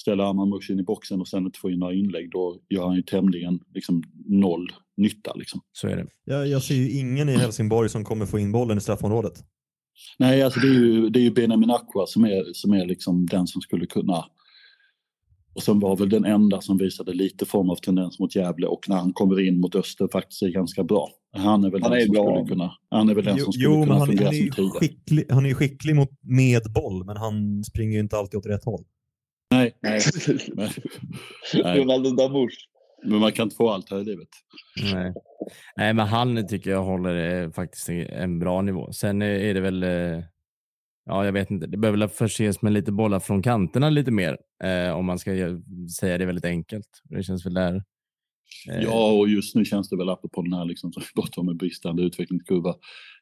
[0.00, 2.96] ställa Amar Mushin i boxen och sen inte få in några inlägg, då gör han
[2.96, 5.34] ju tämligen liksom, noll nytta.
[5.34, 5.60] Liksom.
[5.72, 6.06] Så är det.
[6.24, 9.44] Jag, jag ser ju ingen i Helsingborg som kommer få in bollen i straffområdet.
[10.18, 13.26] Nej, alltså det är ju, det är ju Benjamin Aqua som är, som är liksom
[13.26, 14.24] den som skulle kunna
[15.58, 18.88] och som var väl den enda som visade lite form av tendens mot Gävle och
[18.88, 21.08] när han kommer in mot Öster faktiskt är ganska bra.
[21.32, 22.24] Han är väl Han den är som bra.
[22.24, 24.34] skulle kunna, han är väl den Jo, som skulle jo men kunna han, fungera han,
[24.34, 28.16] är som skicklig, han är ju skicklig mot, med boll, men han springer ju inte
[28.16, 28.84] alltid åt rätt håll.
[29.50, 30.00] Nej, nej,
[31.64, 32.56] nej, Ronaldo Damush.
[33.04, 34.28] men man kan inte få allt här i livet.
[34.92, 35.12] Nej.
[35.76, 38.92] Nej, men han tycker jag håller eh, faktiskt en bra nivå.
[38.92, 40.24] Sen eh, är det väl, eh,
[41.08, 44.38] ja jag vet inte, det behöver väl förses med lite bollar från kanterna lite mer.
[44.64, 46.88] Eh, om man ska ge- säga det väldigt enkelt.
[47.04, 47.74] Det känns väl där.
[48.70, 51.46] eh, Ja, och just nu känns det väl apropå den här liksom, som vi om
[51.46, 52.74] med bristande utvecklingskurva.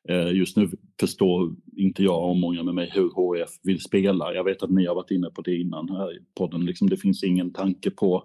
[0.09, 0.69] Eh, just nu
[1.01, 4.35] förstår inte jag och många med mig hur HF vill spela.
[4.35, 6.65] Jag vet att ni har varit inne på det innan här i podden.
[6.65, 8.25] Liksom, det finns ingen tanke på...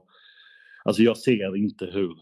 [0.86, 2.16] Alltså jag ser inte hur,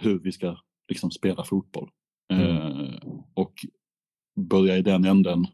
[0.00, 0.56] hur vi ska
[0.88, 1.88] liksom, spela fotboll.
[2.32, 2.94] Eh,
[3.34, 3.52] och
[4.50, 5.46] börja i den änden,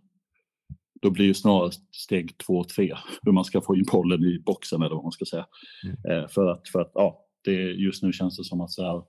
[1.02, 4.82] då blir ju snarare steg två, tre hur man ska få in bollen i boxen
[4.82, 5.46] eller vad man ska säga.
[6.08, 9.02] Eh, för att, för att ja, det, just nu känns det som att så här,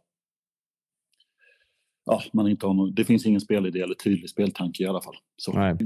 [2.05, 5.15] ja, man inte har någon, det finns ingen spelidé eller tydlig speltanke i alla fall.
[5.37, 5.53] Så.
[5.53, 5.77] Nej.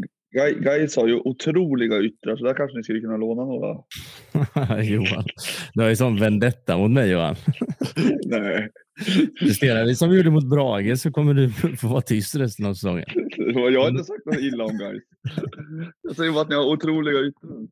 [0.62, 3.78] Gais har ju otroliga yttrar, så där kanske ni skulle kunna låna några.
[4.84, 5.26] Johan,
[5.74, 7.36] du har ju sån vendetta mot mig Johan.
[8.26, 8.70] Nej.
[9.40, 12.74] Presterar vi som vi gjorde mot Brage så kommer du få vara tyst resten av
[12.74, 13.06] säsongen.
[13.74, 15.04] Jag har inte sagt något illa om Gais.
[16.02, 17.68] Jag säger bara att ni har otroliga yttrar.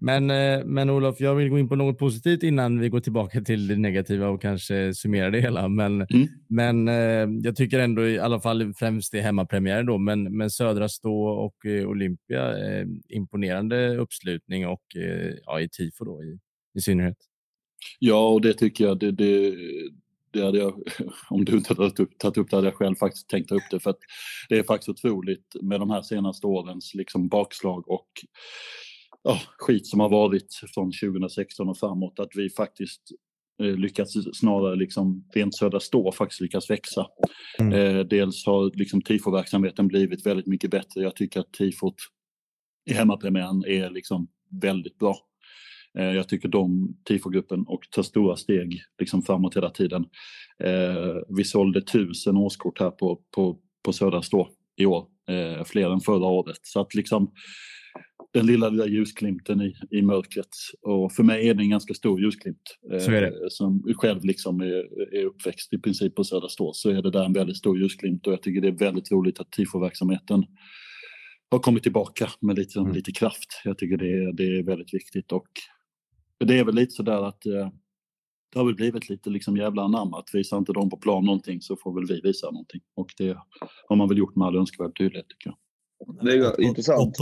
[0.00, 3.40] Men, eh, men Olof, jag vill gå in på något positivt innan vi går tillbaka
[3.40, 5.68] till det negativa och kanske summera det hela.
[5.68, 6.28] Men, Mm.
[6.48, 10.88] men eh, jag tycker ändå i alla fall främst i hemmapremiären då, men, men Södra
[10.88, 12.54] Stå och eh, Olympia,
[13.08, 14.82] imponerande uppslutning och
[15.46, 16.38] ja, i tifo då i,
[16.78, 17.16] i synnerhet.
[17.98, 19.54] Ja, och det tycker jag, det, det,
[20.34, 20.82] det hade jag,
[21.30, 23.70] om du inte tagit upp, tagit upp det hade jag själv faktiskt tänkt ta upp
[23.70, 23.80] det.
[23.80, 23.98] För att
[24.48, 28.08] det är faktiskt otroligt med de här senaste årens liksom bakslag och
[29.22, 32.20] ja, skit som har varit från 2016 och framåt.
[32.20, 33.02] Att vi faktiskt
[33.62, 37.06] eh, lyckats snarare liksom rent södra stå faktiskt lyckats växa.
[37.58, 37.72] Mm.
[37.72, 41.02] Eh, dels har liksom tifo-verksamheten blivit väldigt mycket bättre.
[41.02, 41.94] Jag tycker att tifot
[42.90, 44.28] i hemmapremiären är liksom
[44.62, 45.16] väldigt bra.
[45.98, 50.04] Eh, Jag tycker de tifogruppen och tar stora steg liksom framåt hela tiden.
[50.64, 55.90] Eh, vi sålde tusen årskort här på, på, på Södra Stå i år, eh, fler
[55.90, 56.58] än förra året.
[56.62, 57.32] Så att liksom
[58.32, 60.48] den lilla, lilla ljusglimten i, i mörkret.
[60.82, 62.78] Och för mig är det en ganska stor ljusglimt.
[63.00, 63.50] Så är det.
[63.50, 67.24] Som själv liksom är, är uppväxt i princip på Södra Stå så är det där
[67.24, 70.44] en väldigt stor ljusglimt och jag tycker det är väldigt roligt att tifoverksamheten
[71.50, 72.92] har kommit tillbaka med lite, Mm.
[72.92, 73.60] lite kraft.
[73.64, 75.46] Jag tycker det det är väldigt viktigt och
[76.44, 77.70] det är väl lite sådär att eh,
[78.52, 81.60] det har väl blivit lite liksom jävla anamma att visar inte de på plan någonting
[81.60, 82.80] så får väl vi visa någonting.
[82.96, 83.36] Och det
[83.88, 86.24] har man väl gjort med all önskvärd tydlighet tycker jag.
[86.24, 87.16] Det är ju intressant.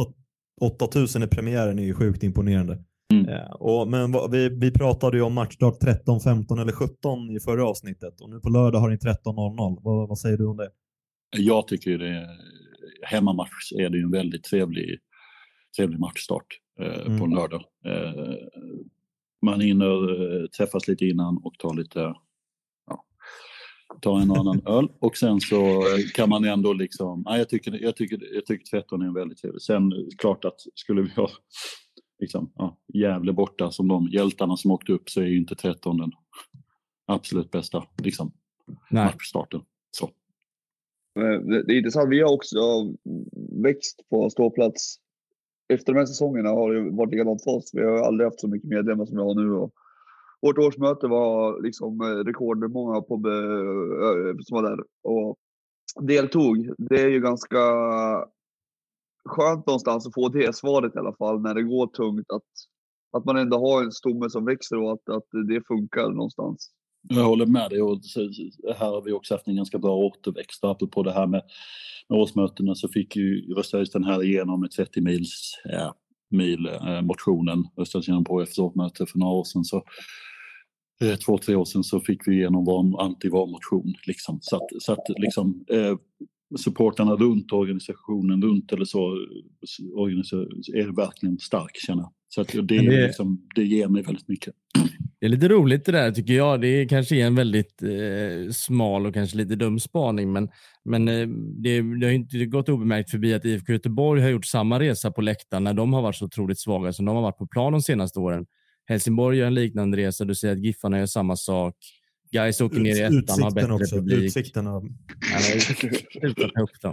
[0.60, 2.84] 8000 i premiären är ju sjukt imponerande.
[3.12, 3.28] Mm.
[3.28, 7.40] Eh, och, men vad, vi, vi pratade ju om matchstart 13, 15 eller 17 i
[7.40, 9.78] förra avsnittet och nu på lördag har ni 13.00.
[9.82, 10.70] Vad, vad säger du om det?
[11.36, 12.26] Jag tycker det
[13.02, 14.98] hemmamatch är det ju en väldigt trevlig,
[15.76, 16.46] trevlig matchstart
[16.80, 17.18] eh, Mm.
[17.18, 17.64] på en lördag.
[17.86, 18.34] Eh,
[19.42, 20.10] man hinner
[20.42, 22.14] eh, träffas lite innan och ta lite,
[22.86, 23.04] ja,
[24.00, 27.48] ta en och annan öl och sen så eh, kan man ändå liksom, nej, jag,
[27.48, 29.62] tycker, jag, tycker, jag tycker 13 är en väldigt trevlig.
[29.62, 31.28] Sen eh, klart att skulle vi ha
[32.18, 35.98] liksom, ja, Gävle borta som de hjältarna som åkte upp så är ju inte 13
[35.98, 36.12] den
[37.06, 38.32] absolut bästa liksom,
[38.90, 39.04] Nej.
[39.04, 39.60] matchstarten.
[39.90, 40.10] Så.
[41.14, 42.10] Det det är intressant.
[42.10, 42.58] Vi har också
[43.62, 45.01] växt på ståplats.
[45.68, 47.70] Efter de här säsongerna har det varit likadant för oss.
[47.72, 49.54] Vi har aldrig haft så mycket medlemmar som vi har nu.
[49.54, 49.72] Och
[50.42, 55.38] vårt årsmöte var liksom eh, rekordmånga på eh, som var där och
[56.00, 56.74] deltog.
[56.78, 57.58] Det är ju ganska
[59.24, 62.30] skönt någonstans att få det svaret i alla fall när det går tungt.
[62.32, 62.50] Att,
[63.16, 66.70] att man ändå har en stomme som växer och att, att det funkar någonstans.
[67.08, 68.00] Jag håller med dig och
[68.78, 70.64] här har vi också haft en ganska bra återväxt.
[70.64, 71.42] Apropå det här med,
[72.08, 75.94] med årsmötena så fick ju röstades den här igenom med 30 mils ja,
[76.30, 79.64] mil eh, motionen röstades igenom på efter årsmöte för några år sedan.
[79.64, 79.82] Så,
[81.02, 83.94] eh, två, tre år sedan så fick vi igenom vår anti-var-motion.
[84.06, 84.38] Liksom.
[84.42, 85.96] Så att, så att liksom, eh,
[86.58, 89.12] supportarna runt organisationen runt eller så
[90.74, 92.12] är verkligen stark känner jag.
[92.28, 94.54] Så att det, det- är liksom, det ger mig väldigt mycket.
[95.22, 96.60] Det är lite roligt det där tycker jag.
[96.60, 100.48] Det är kanske är en väldigt eh, smal och kanske lite dum spaning, men,
[100.84, 101.28] men eh,
[101.62, 105.20] det, det har inte gått obemärkt förbi att IFK Göteborg har gjort samma resa på
[105.20, 107.82] läktaren när de har varit så otroligt svaga som de har varit på plan de
[107.82, 108.46] senaste åren.
[108.86, 110.24] Helsingborg gör en liknande resa.
[110.24, 111.74] Du säger att Giffarna gör samma sak.
[112.32, 113.96] Gais åker ner i ettan, har Utsikten bättre också.
[113.96, 114.24] publik.
[114.24, 114.88] Utsikten av,
[116.20, 116.92] sluta ta upp dem.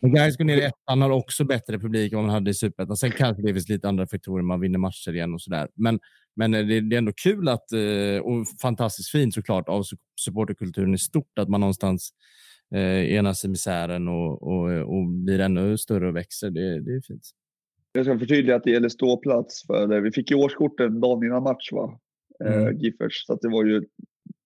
[0.00, 2.54] Men Gais går ner i ettan, har också bättre publik än vad man hade i
[2.54, 2.96] superettan.
[2.96, 5.68] Sen kanske det finns lite andra faktorer, man vinner matcher igen och sådär.
[5.74, 6.00] Men,
[6.36, 10.94] men det, det är ändå kul att, eh, och fantastiskt fint såklart av su- supporterkulturen
[10.94, 12.10] i stort, att man någonstans
[12.74, 16.50] eh, enas i misären och, och, och blir ännu större och växer.
[16.50, 17.22] Det, det är fint.
[17.92, 19.66] Jag ska förtydliga att det gäller ståplats.
[19.66, 21.98] För vi fick ju årskorten dagen innan match, va?
[22.44, 22.66] Mm.
[22.66, 23.26] Eh, Giffers.
[23.26, 23.82] Så att det var ju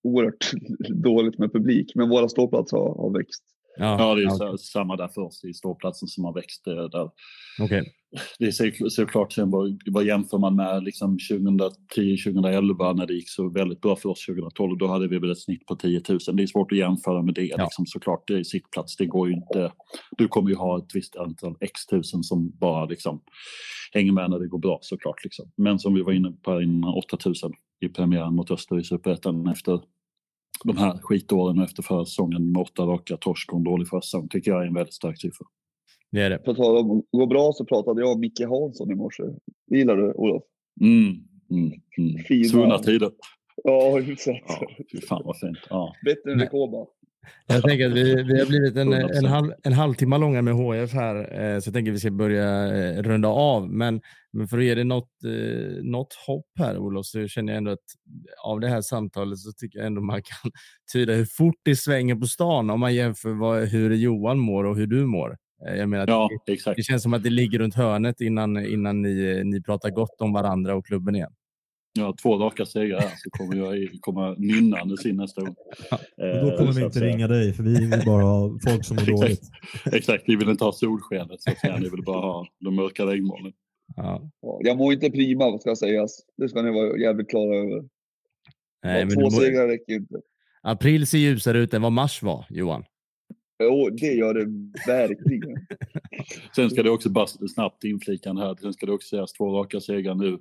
[0.09, 0.51] oerhört
[1.05, 1.92] dåligt med publik.
[1.94, 3.42] Men våra ståplats har, har växt.
[3.81, 6.66] Ja, det är ja, så, samma där för oss i ståplatsen som har växt.
[6.66, 7.11] eh, Där.
[7.62, 7.92] okej.
[8.38, 11.18] Det är så- såklart, sen vad, vad jämför man med liksom
[11.97, 15.38] 2010-2011 när det gick så väldigt bra för oss 2012, då hade vi väl ett
[15.40, 16.18] snitt på 10 000.
[16.33, 17.47] Det är svårt att jämföra med det.
[17.47, 17.62] Ja.
[17.64, 19.73] Liksom, såklart, det är sittplats, det går ju inte.
[20.18, 23.21] Du kommer ju ha ett visst antal x tusen som bara liksom
[23.92, 25.25] hänger med när det går bra såklart.
[25.25, 25.51] Liksom.
[25.57, 27.35] Men som vi var inne på innan, 8 000
[27.81, 29.81] i premiären mot Öster i Superettan efter
[30.64, 34.51] de här skitåren efter förra säsongen med åtta raka torsk och en dålig försäsong tycker
[34.51, 35.47] jag är en väldigt stark siffra.
[36.11, 36.38] Det är det.
[36.38, 39.23] På tal om att gå bra så pratade jag om Micke Hansson i morse.
[39.66, 40.42] Det gillar du, Olof?
[40.81, 41.07] Mm,
[41.51, 42.25] mm, mm.
[42.25, 42.44] Fina.
[42.44, 43.11] Svunna tider.
[43.64, 44.37] Ja, hyfsat.
[44.47, 45.59] Ja, fy fan vad fint.
[45.71, 45.94] Ja.
[46.05, 46.40] Bättre än.
[46.40, 46.87] Rekoba.
[47.47, 49.27] Jag tänker att vi, vi har blivit en, en, 100%.
[49.27, 52.77] halv, en halvtimme långa med HF här, eh, så jag tänker att vi ska börja
[52.77, 53.71] eh, runda av.
[53.71, 54.01] Men,
[54.33, 57.71] men för att ge dig något, eh, något hopp här, Olof, så känner jag ändå
[57.71, 57.79] att
[58.45, 60.51] av det här samtalet så tycker jag ändå man kan
[60.93, 64.77] tyda hur fort det svänger på stan om man jämför vad, hur Johan mår och
[64.77, 65.37] hur du mår.
[65.77, 66.77] Jag menar, Ja, det, exakt.
[66.77, 70.33] det känns som att det ligger runt hörnet innan, innan ni, ni pratar gott om
[70.33, 71.33] varandra och klubben igen.
[71.99, 75.55] Ja, två raka segrar här så kommer jag komma nynnandes in nästa gång.
[75.91, 78.85] Och då Eh, kommer så vi inte ringa dig, för vi vill bara ha folk
[78.85, 79.21] som mår Exakt.
[79.21, 79.43] dåligt.
[79.93, 81.77] Exakt, vi vill inte ha solskenet så att säga.
[81.77, 83.53] Ni vill bara ha de mörka regnmolnen.
[83.97, 84.31] Ja.
[84.41, 86.21] Ja, Jag mår inte prima, ska sägas.
[86.37, 87.85] Det ska ni vara jävligt klara över.
[88.85, 90.15] Nej, Ja, men två mår- segrar räcker inte.
[90.63, 92.85] April ser ljusare ut än vad mars var, Johan.
[93.63, 94.45] Jo, det gör det
[94.93, 95.67] verkligen.
[96.57, 98.57] Sen ska det också bara snabbt inflikande här.
[98.61, 100.39] Sen ska det också sägas två raka segrar nu.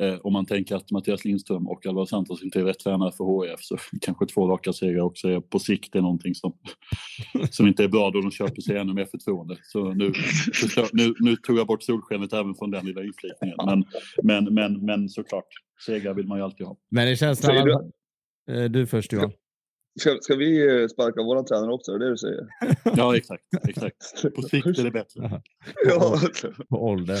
[0.00, 3.46] Eh, om man tänker att Mattias Lindström och Alvaro Santos inte är rätt tränare för
[3.50, 6.56] HIF så kanske två raka segrar också är på sikt är någonting som,
[7.50, 9.56] som inte är bra då de köper sig ännu mer förtroende.
[9.62, 10.12] Så nu,
[10.92, 13.56] nu, nu tog jag bort solskenet även från den lilla inflikningen.
[13.66, 13.84] Men,
[14.22, 15.46] men, men, men såklart,
[15.86, 16.76] segrar vill man ju alltid ha.
[16.90, 17.38] Men det känns...
[17.38, 17.90] Säger du-
[18.50, 19.32] Eh, Du först, Johan.
[20.00, 21.92] Ska, ska vi eh, sparka våran tränare också?
[21.92, 22.46] Är det det du säger?
[22.96, 23.42] Ja, exakt.
[23.68, 24.22] exakt.
[24.34, 25.42] På sikt är det bättre.
[25.88, 26.20] Ja.
[26.68, 27.18] På ålder.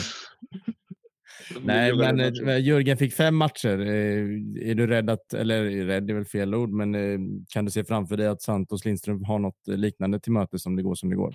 [1.62, 3.80] Nej, men eh, Jörgen fick fem matcher.
[3.80, 7.70] Eh, Är du rädd att, eller rädd är väl fel ord, men eh, kan du
[7.70, 11.10] se framför dig att Santos Lindström har något liknande till möte som det går som
[11.10, 11.34] det går?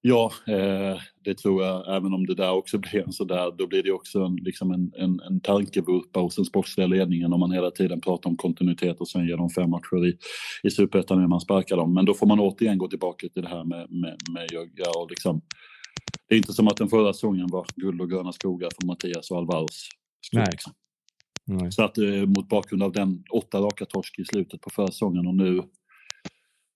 [0.00, 1.96] Ja, eh, det tror jag.
[1.96, 4.92] Även om det där också blir en sådär, då blir det också en, liksom en,
[4.96, 9.08] en, en tankevurpa hos den sportsliga ledningen om man hela tiden pratar om kontinuitet och
[9.08, 10.16] sen ger dem fem matcher i,
[10.62, 11.94] i superettan när man sparkar dem.
[11.94, 15.10] Men då får man återigen gå tillbaka till det här med, med, med Jögga och
[15.10, 15.40] liksom.
[16.28, 19.30] Det är inte som att den förra säsongen var guld och gröna skogar för Mattias
[19.30, 19.88] och Alvaros.
[20.32, 20.46] Nej.
[20.50, 20.72] Liksom.
[21.44, 21.72] Nej.
[21.72, 25.34] Så att eh, mot bakgrund av den åtta raka torsk i slutet på försäsongen och
[25.34, 25.62] nu,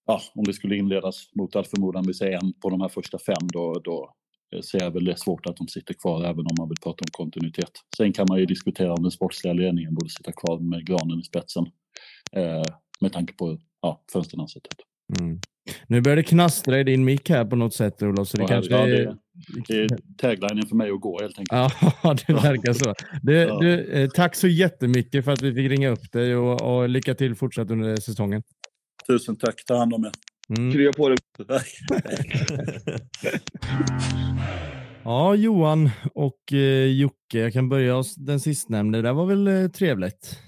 [0.06, 3.18] ja, om det skulle inledas mot all förmodan, vi säger en på de här första
[3.18, 4.14] fem, då, då
[4.54, 7.02] eh, ser jag väl det svårt att de sitter kvar även om man vill prata
[7.02, 7.72] om kontinuitet.
[7.96, 11.24] Sen kan man ju diskutera om den sportsliga ledningen borde sitta kvar med granen i
[11.24, 11.66] spetsen
[12.32, 12.64] eh,
[13.00, 14.91] med tanke på ja, fönstren har sett ut.
[15.20, 15.38] Mm.
[15.86, 18.48] Nu börjar det knastra i din mick här på något sätt, Olof, så det Ja,
[18.48, 18.90] kanske ja, är...
[18.90, 19.16] det-
[19.68, 21.74] Det är taglinen för mig att gå helt enkelt.
[22.02, 22.94] Ja, det verkar så.
[23.22, 23.58] Du, Ja.
[23.60, 27.14] du, eh, tack så jättemycket för att vi fick ringa upp dig och, och lycka
[27.14, 28.42] till fortsatt under säsongen.
[29.06, 30.12] Tusen tack, ta hand om er.
[30.58, 30.72] Mm.
[30.72, 31.18] Krya på dig.
[35.04, 38.98] Ja, Johan och eh, Jocke, jag kan börja hos den sistnämnde.
[38.98, 40.38] Det där var väl eh, trevligt?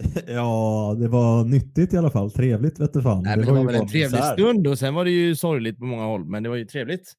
[0.26, 2.30] ja, det var nyttigt i alla fall.
[2.30, 3.22] Trevligt vet du fan.
[3.22, 4.32] Nej, men det var ju väl en trevlig misär.
[4.32, 7.12] stund och sen var det ju sorgligt på många håll, men det var ju trevligt.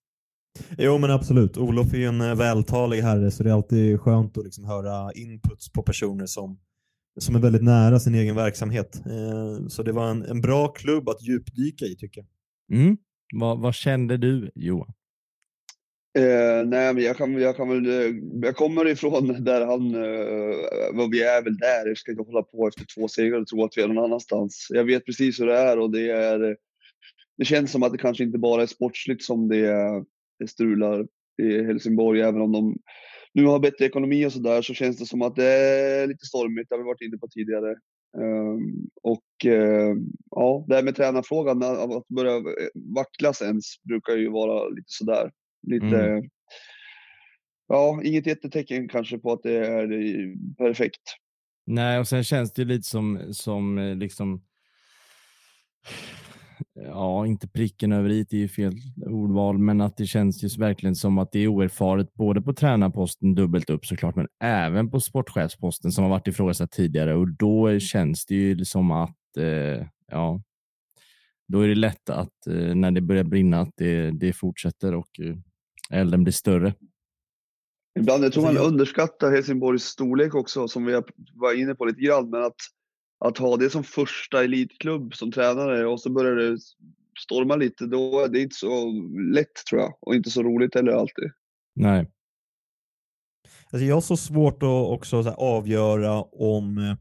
[0.77, 1.57] Jo men absolut.
[1.57, 5.11] Olof är ju en eh, vältalig herre så det är alltid skönt att liksom höra
[5.13, 6.59] inputs på personer som,
[7.19, 9.01] som är väldigt nära sin egen verksamhet.
[9.05, 12.79] Eh, så det var en, en bra klubb att djupdyka i tycker jag.
[12.79, 12.97] Mm.
[13.35, 14.93] Vad, vad kände du, Johan?
[16.17, 17.85] Eh, nej, men jag kan, jag kan väl...
[17.85, 19.95] Eh, jag kommer ifrån där han...
[19.95, 21.87] Eh, vi är väl där.
[21.87, 24.67] Jag ska inte hålla på efter två segrar och tro att vi är någon annanstans.
[24.69, 26.57] Jag vet precis hur det är och det är...
[27.37, 30.03] Det känns som att det kanske inte bara är sportsligt som det,
[30.39, 31.07] det strular
[31.41, 32.77] i Helsingborg, även om de
[33.33, 36.69] nu har bättre ekonomi och sådär så känns det som att det är lite stormigt.
[36.69, 37.75] Det har vi varit inne på tidigare.
[38.17, 39.95] Um, och uh,
[40.31, 42.41] ja, det här med tränarfrågan, eh, att börja
[42.95, 45.31] vacklas ens brukar ju vara lite sådär.
[45.63, 46.23] Lite,
[47.67, 51.01] ja, inget jättetecken kanske på att det är eh, perfekt.
[51.65, 54.43] Nej, och sen känns det lite som, som eh, liksom...
[56.75, 58.73] Ja, inte pricken över i, det är ju fel
[59.05, 63.35] ordval, men att det känns ju verkligen som att det är oerfaret både på tränarposten
[63.35, 68.25] dubbelt upp såklart, men även på sportchefsposten som har varit ifrågasatt tidigare och då känns
[68.25, 70.41] det ju som att, eh, ja,
[71.47, 75.19] då är det lätt att eh, när det börjar brinna att det, det fortsätter och
[75.19, 75.35] eh,
[75.91, 76.73] elden blir större.
[77.99, 81.01] Ibland jag tror man Alltså, jag- underskattar Helsingborgs storlek också, som vi
[81.33, 82.29] var inne på lite grann.
[82.29, 82.55] Men att,
[83.25, 86.57] att ha det som första elitklubb som tränare och så börjar det
[87.19, 88.91] storma lite, då det är inte så
[89.33, 89.97] lätt tror jag.
[90.01, 91.31] Och inte så roligt heller alltid.
[91.75, 92.11] Nej.
[93.71, 96.95] Alltså jag har så svårt att också avgöra om eh,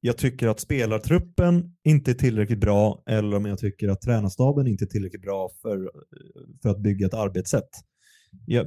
[0.00, 4.84] jag tycker att spelartruppen inte är tillräckligt bra eller om jag tycker att tränarstaben inte
[4.84, 5.90] är tillräckligt bra för,
[6.62, 7.68] för att bygga ett arbetssätt.
[8.46, 8.66] Jag,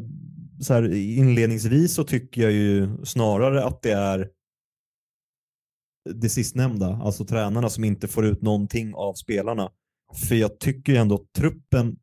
[0.59, 4.29] så här, inledningsvis så tycker jag ju snarare att det är
[6.13, 9.71] det sistnämnda, alltså tränarna som inte får ut någonting av spelarna.
[10.27, 11.97] För jag tycker ju ändå att truppen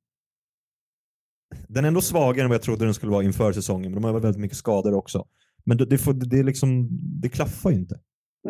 [1.69, 4.05] den är ändå svagare än vad jag trodde den skulle vara inför säsongen, men de
[4.05, 5.27] har väl väldigt mycket skador också.
[5.65, 6.89] Men det, det, får, det, är liksom,
[7.21, 8.01] det klaffar ju inte.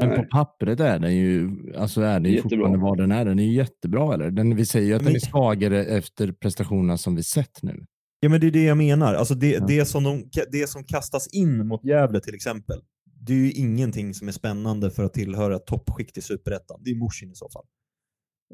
[0.01, 2.57] Men på pappret är den ju, alltså är den ju Jättebra.
[2.57, 3.25] fortfarande vad den är.
[3.25, 4.15] Den är ju jättebra.
[4.15, 4.31] Eller?
[4.31, 7.87] Den, vi säger ju att den är svagare efter prestationerna som vi sett nu.
[8.25, 9.15] Ja, men det är det jag menar.
[9.15, 9.65] Alltså det, Ja.
[9.69, 12.81] det, som de, det som kastas in mot Gävle till exempel,
[13.21, 16.81] det är ju ingenting som är spännande för att tillhöra ett toppskikt i Superettan.
[16.85, 17.65] Det är Morsin i så fall.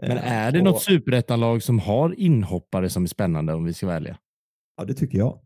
[0.00, 3.72] Men Eh, är det och- något superettanlag som har inhoppare som är spännande om vi
[3.72, 4.18] ska välja?
[4.76, 5.40] Ja, det tycker jag.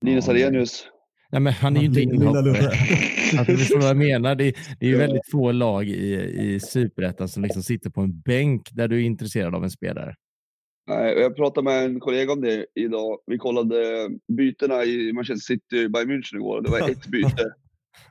[0.00, 0.84] Linus Arrhenius.
[1.30, 2.50] Nej, men han är ju inte inhoppare.
[3.38, 4.34] Alltså, du förstår vad jag menar.
[4.34, 4.44] Det,
[4.80, 4.98] det är ju Ja.
[4.98, 6.14] väldigt få lag i,
[6.54, 10.14] i superettan som liksom sitter på en bänk där du är intresserad av en spelare.
[10.86, 13.18] Nej, jag pratade med en kollega om det idag.
[13.26, 16.60] Vi kollade bytena i Manchester City Bayern München igår.
[16.62, 17.54] Det var ett byte.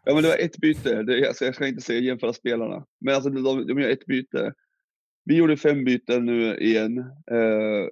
[0.03, 1.03] Ja, men det var ett byte.
[1.03, 2.85] Det, alltså, jag ska inte säga jämföra spelarna.
[3.01, 4.53] Men alltså, de, de gör ett byte.
[5.25, 6.97] Vi gjorde fem byten nu igen.
[7.31, 7.87] Eh,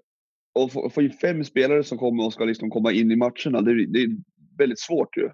[0.56, 3.62] och få, få in fem spelare som kommer och ska liksom komma in i matcherna,
[3.62, 4.10] det, det är
[4.58, 5.26] väldigt svårt ju.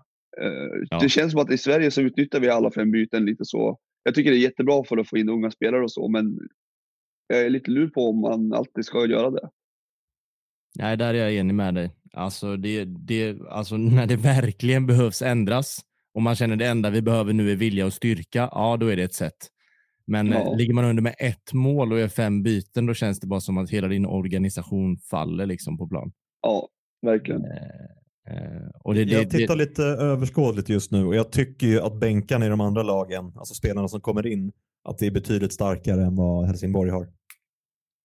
[0.42, 1.00] Eh, Ja.
[1.02, 3.80] Det känns som att i Sverige så utnyttjar vi alla fem byten lite så.
[4.04, 6.40] Jag tycker det är jättebra för att få in unga spelare och så, men
[7.30, 9.50] jag är lite lur på om man alltid ska göra det.
[10.76, 11.92] Nej, där är jag enig med dig.
[12.14, 15.80] Alltså, det, det, alltså när det verkligen behövs ändras
[16.14, 18.96] och man känner det enda vi behöver nu är vilja och styrka, ja då är
[18.96, 19.38] det ett sätt.
[20.08, 20.52] Men Ja.
[20.52, 23.40] eh, ligger man under med ett mål och gör fem byten, då känns det bara
[23.40, 26.12] som att hela din organisation faller liksom på plan.
[26.42, 26.68] Ja,
[27.02, 27.46] verkligen.
[27.46, 31.68] Eh, eh, och det, det, jag tittar det, lite överskådligt just nu och jag tycker
[31.68, 34.52] ju att bänkarna i de andra lagen, alltså spelarna som kommer in,
[34.84, 37.08] att det är betydligt starkare än vad Helsingborg har.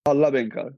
[0.08, 0.72] Alla bänkar.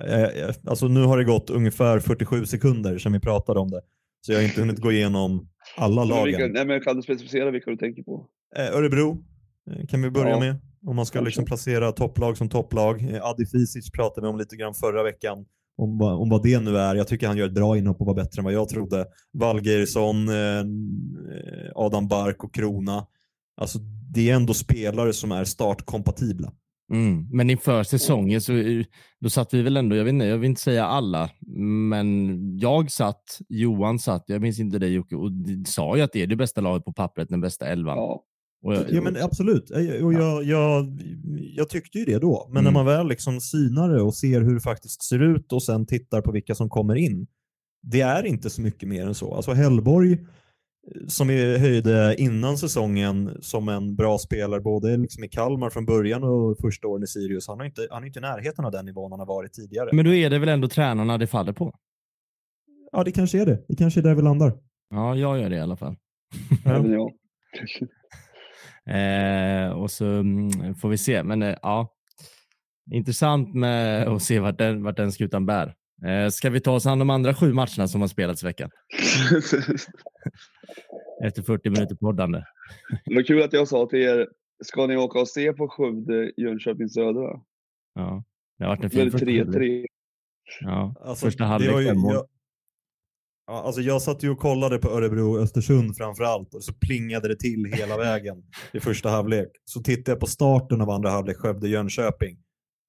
[0.00, 3.80] Eh, Alltså nu har det gått ungefär 47 sekunder sedan vi pratade om det.
[4.20, 6.52] Så jag har inte hunnit gå igenom alla Men Vilka, lagen.
[6.52, 8.26] nej, men kan du specificera vilka du tänker på?
[8.56, 9.24] Eh, Örebro
[9.70, 10.56] eh, kan vi börja Ja, med.
[10.86, 11.26] Om man ska kanske.
[11.28, 13.02] liksom placera topplag som topplag.
[13.14, 15.44] Eh, Adi Fisic pratade vi om lite grann förra veckan.
[15.76, 16.94] Om, vad- om vad det nu är.
[16.94, 19.06] Jag tycker han gör ett bra inhopp och var bättre än vad jag trodde.
[19.32, 20.64] Valgeirsson, eh,
[21.74, 23.06] Adam Bark och Krona.
[23.56, 23.78] Alltså
[24.14, 26.52] det är ändå spelare som är startkompatibla.
[26.92, 28.52] Mm, men inför säsongen så
[29.20, 31.30] då satt vi väl ändå, jag, vet inte, jag vill inte säga alla,
[31.90, 35.30] men jag satt, Johan satt, jag minns inte dig Jocke, och
[35.66, 37.96] sa ju att det är det bästa laget på pappret, den bästa elvan.
[37.96, 38.22] Ja,
[38.62, 41.00] Och jag, Ja men absolut, Eh, och jag, jag,
[41.56, 42.46] jag tyckte ju det då.
[42.48, 42.64] Men Mm.
[42.64, 45.86] när man väl liksom synar det och ser hur det faktiskt ser ut och sen
[45.86, 47.26] tittar på vilka som kommer in.
[47.82, 49.34] Det är inte så mycket mer än så.
[49.34, 50.18] Alltså Hellborg,
[51.08, 56.24] som vi höjde innan säsongen som en bra spelare, både liksom i Kalmar från början
[56.24, 58.86] och första åren i Sirius, han är inte, han är inte i närheten av den
[58.86, 59.90] nivån han har varit tidigare.
[59.92, 61.74] Men då är det väl ändå tränarna det faller på?
[62.92, 63.64] Ja, det kanske är det.
[63.68, 64.52] Det kanske är där vi landar.
[64.90, 65.96] Ja, jag gör det i alla fall.
[66.64, 66.70] Ja.
[66.70, 67.12] även jag.
[68.86, 71.22] Eh, och så mm, får vi se.
[71.22, 71.94] Men eh, ja,
[72.90, 75.74] intressant med att se vart den, vart den skutan bär.
[76.06, 78.70] Eh, ska vi ta oss an de andra sju matcherna som har spelats i veckan?
[81.24, 82.38] Efter 40 minuter poddande.
[83.04, 84.28] det var kul att jag sa till er,
[84.64, 87.40] ska ni åka och se på Skövde, Jönköping Södra?
[87.94, 88.24] Ja,
[88.58, 89.56] det har varit en fin första halvlek.
[89.56, 89.86] 3-3.
[90.60, 92.14] Ja, Alltså, första halvlek ju- fem mål.
[92.14, 92.26] jag,
[93.46, 96.74] ja, alltså jag satt ju och kollade på Örebro och Östersund framför allt och så
[96.74, 98.42] plingade det till hela vägen
[98.72, 99.48] i första halvlek.
[99.64, 102.38] Så tittade jag på starten av andra halvlek Skövde-Jönköping.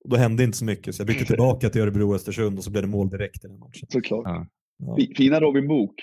[0.06, 2.64] Och då hände inte så mycket så jag bytte tillbaka till Örebro och Östersund och
[2.64, 3.88] så blev det mål direkt i den matchen.
[3.89, 4.22] Såklart.
[4.26, 4.45] Ja.
[4.78, 4.95] Ja.
[4.95, 5.93] Fi- Fina Robin Book.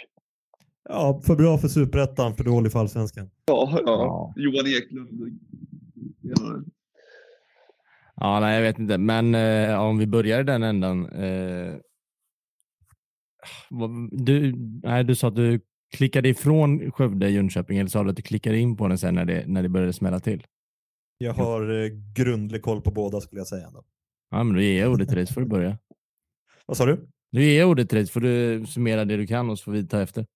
[0.89, 3.31] ja, för bra för superettan, för dålig för allsvenskan.
[3.47, 3.83] Ja, ja.
[3.87, 4.35] Ja.
[4.37, 5.41] Johan Eklund.
[6.21, 6.35] Ja.
[8.17, 8.99] Ja, nej, jag vet inte.
[8.99, 11.09] Men eh, om vi börjar i den ändan.
[11.13, 11.75] Eh,
[14.11, 15.61] du, nej, du sa att du
[15.97, 19.25] klickade ifrån Skövde Jönköping eller sa du att du klickade in på den sen när
[19.25, 20.47] det, när det började smälla till?
[21.19, 23.67] Jag har eh, grundlig koll på båda skulle jag säga.
[23.67, 23.85] Ändå.
[24.31, 25.79] Ja, men då ger jag ordet till dig så får du börja.
[26.67, 27.09] Vad sa du?
[27.33, 29.65] Nu ger jag ordet till dig så får du summera det du kan och så
[29.65, 30.27] får vi ta efter.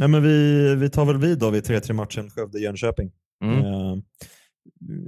[0.00, 3.10] Nej, men vi, vi tar väl vid då vid 3-3 matchen Skövde-Jönköping.
[3.44, 3.58] Mm.
[3.58, 3.96] Eh,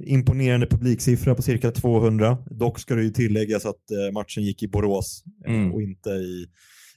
[0.04, 2.38] imponerande publiksiffra på cirka 200.
[2.50, 5.72] Dock ska det ju tilläggas att eh, matchen gick i Borås eh, Mm.
[5.72, 6.46] och inte i,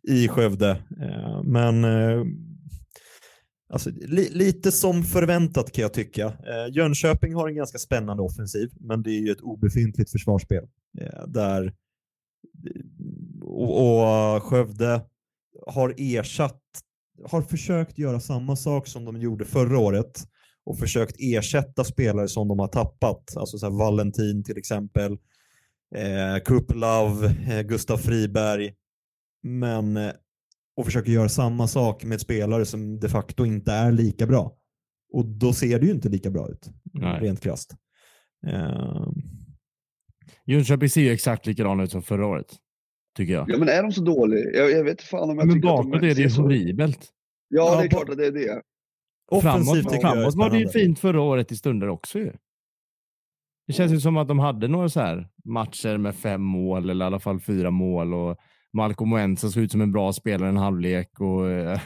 [0.04, 0.70] i Skövde.
[1.02, 2.24] Eh, men eh,
[3.70, 6.26] alltså, li, lite som förväntat kan jag tycka.
[6.26, 10.64] Eh, Jönköping har en ganska spännande offensiv, men det är ju ett obefintligt försvarsspel.
[11.02, 11.74] Eh, där,
[13.42, 15.02] och, och Skövde
[15.68, 16.62] har ersatt,
[17.26, 20.24] har försökt göra samma sak som de gjorde förra året
[20.66, 23.38] och försökt ersätta spelare som de har tappat.
[23.38, 25.12] Alltså så här Valentin till exempel,
[25.96, 28.74] eh, Kuplov, eh, Gustav Friberg.
[29.44, 30.12] Men, eh,
[30.80, 34.58] och försöker göra samma sak med spelare som de facto inte är lika bra.
[35.14, 37.20] Och då ser det ju inte lika bra ut, Nej.
[37.22, 37.76] rent krasst.
[38.48, 39.08] Eh,
[40.46, 42.56] Jönköping ser ju exakt likadan ut som förra året.
[43.18, 43.50] Tycker jag.
[43.50, 44.52] ja, men är de så dåliga?
[44.54, 46.42] Jag, jag vet fan om jag men tycker att bakåt de är det ju så...
[46.42, 47.10] horribelt.
[47.48, 48.62] Ja, Ja, det är klart att det är det.
[49.32, 52.34] Offensivt framåt, var det ju fint förra året i stunder också ju.
[53.68, 57.06] Det känns ju som att de hade några så här matcher med fem mål eller
[57.06, 58.38] i alla fall fyra mål och
[58.74, 61.80] Malcolm Wenza såg ut som en bra spelare en halvlek och eh,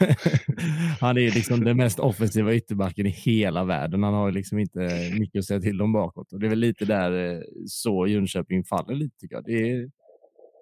[1.00, 4.02] han är liksom den mest offensiva ytterbacken i hela världen.
[4.02, 6.58] Han har ju liksom inte mycket att säga till om bakåt och det är väl
[6.58, 9.44] lite där eh, så Jönköping faller lite tycker jag.
[9.44, 9.90] Det är,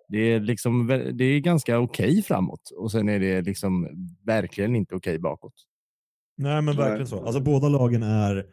[0.09, 3.89] det är, liksom, det är ganska okej framåt och sen är det liksom
[4.27, 5.55] verkligen inte okej bakåt.
[6.37, 7.25] Nej men verkligen så.
[7.25, 8.47] Alltså båda lagen är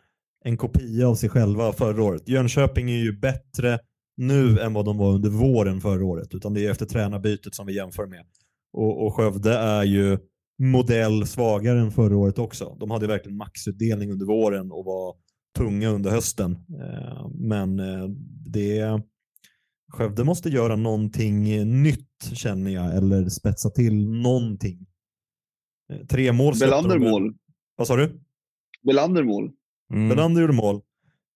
[0.43, 2.29] en kopia av sig själva förra året.
[2.29, 3.79] Jönköping är ju bättre
[4.18, 6.34] nu än vad de var under våren förra året.
[6.34, 8.26] Utan det är efter tränarbytet som vi jämför med.
[8.74, 10.18] Och, och Skövde är ju
[10.62, 12.78] modell svagare än förra året också.
[12.80, 15.16] De hade verkligen maxutdelning under våren och var
[15.57, 16.51] tunga under hösten.
[16.51, 18.07] Eh, men eh,
[18.45, 19.01] det
[19.91, 21.43] Skövde måste göra någonting
[21.84, 24.88] nytt känner jag, eller spetsa till någonting.
[25.93, 27.34] Eh, Tre mål Belander mål.
[27.76, 28.22] Vad sa du?
[28.84, 29.51] Belander mål.
[29.93, 30.09] Mm.
[30.09, 30.82] Belander gjorde mål.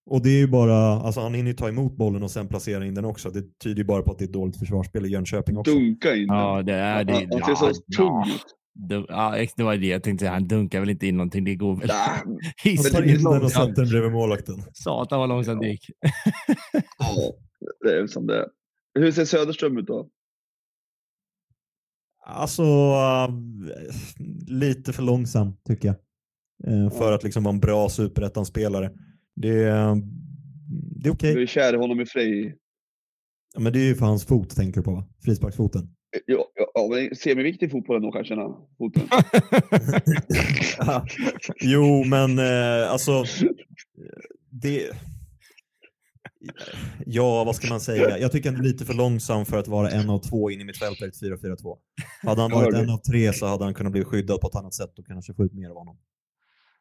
[0.05, 2.85] Och det är ju bara, alltså han hinner ju ta emot bollen och sen placera
[2.85, 3.29] in den också.
[3.29, 5.73] Det tyder ju bara på att det är ett dåligt försvarsspel i Jönköping också.
[5.73, 6.37] Dunka in den.
[6.37, 7.13] Ja, det är det.
[7.13, 8.45] Han ja, ser så ja, tung ut.
[8.73, 10.33] det, ja, det var det jag tänkte säga.
[10.33, 11.43] Han dunkar väl inte in någonting.
[11.43, 11.89] Det går väl.
[11.91, 14.63] Han tar det in den och sätter den bredvid målvakten.
[14.73, 15.89] Satan vad långsamt det gick.
[16.97, 17.33] Ja,
[17.83, 18.45] det är som det är.
[18.99, 20.09] Hur ser Söderström ut då?
[22.27, 23.29] Alltså, äh,
[24.47, 25.95] lite för långsam tycker jag.
[26.73, 28.91] Eh, för att liksom vara en bra superettan-spelare.
[29.35, 30.01] Det, är-
[31.01, 31.33] det är okej.
[31.35, 32.55] Du är kär i honom i Frej.
[33.53, 35.07] Ja, men det är ju för hans fot tänker du på va?
[35.23, 35.89] Frisparksfoten.
[36.25, 39.03] Ja, ja, ja, men semiviktig fotboll ändå kanske, den foten.
[41.61, 43.23] jo, men eh, alltså.
[44.49, 44.89] Det...
[47.05, 48.17] Ja, vad ska man säga?
[48.17, 50.63] Jag tycker han är lite för långsam för att vara en av två in i
[50.63, 51.77] mitt fält i ett 4-4-2.
[52.23, 54.73] Hade han varit en av tre så hade han kunnat bli skyddad på ett annat
[54.73, 55.97] sätt och kanske få ut mer av honom.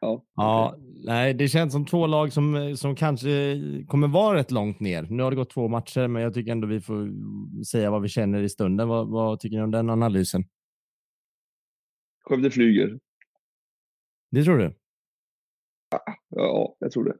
[0.05, 3.28] Ja, Ja, nej, det känns som två lag som, som kanske
[3.88, 5.02] kommer vara rätt långt ner.
[5.02, 7.11] Nu har det gått två matcher, men jag tycker ändå vi får
[7.64, 8.88] säga vad vi känner i stunden.
[8.88, 10.44] Vad, vad tycker ni om den analysen?
[12.24, 12.98] Skövde flyger.
[14.30, 14.74] Det tror du?
[16.30, 17.16] Ja, jag tror det.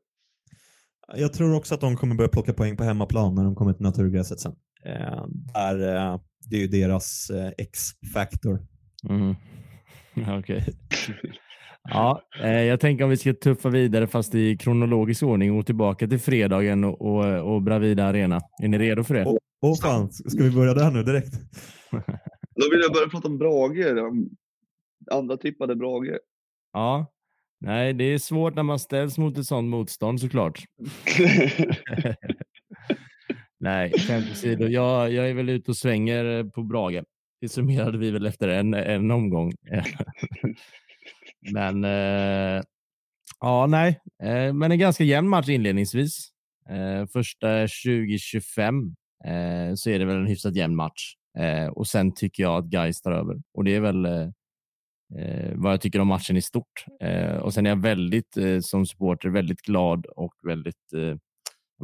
[1.17, 3.83] Jag tror också att de kommer börja plocka poäng på hemmaplan när de kommer till
[3.83, 4.57] naturgräset sen.
[4.85, 6.21] Eh, där, eh,
[6.51, 8.67] det är ju deras eh, X-factor.
[9.03, 9.35] Mhm.
[10.39, 10.67] Okej.
[11.89, 16.09] Ja, eh, jag tänker om vi ska tuffa vidare fast i kronologisk ordning och tillbaka
[16.09, 18.41] till fredagen och, och, och Bravida Arena.
[18.63, 19.25] Är ni redo för det?
[19.27, 21.33] Åh oh, fan, ska vi börja där nu direkt?
[22.57, 23.87] Då vill jag börja prata om Brage.
[25.11, 26.19] Andra tippade Brage.
[26.73, 27.07] Ja.
[27.61, 30.65] Nej, det är svårt när man ställs mot ett sånt motstånd såklart.
[33.61, 34.67] Nej, skämt åsido.
[34.67, 37.05] Jag, jag är väl ute och svänger på Brage.
[37.41, 39.53] Det summerade vi väl efter en, en omgång.
[41.53, 42.63] men eh,
[43.41, 46.29] ja, nej, eh, men en ganska jämn match inledningsvis.
[46.71, 51.15] Eh, första 20-25 eh, så är det väl en hyfsat jämn match.
[51.39, 54.29] Eh, och sen tycker jag att Gais tar över och det är väl eh,
[55.19, 56.85] eh, vad jag tycker om matchen i stort.
[57.03, 61.17] Eh, och sen är jag väldigt eh, som supporter väldigt glad och väldigt eh,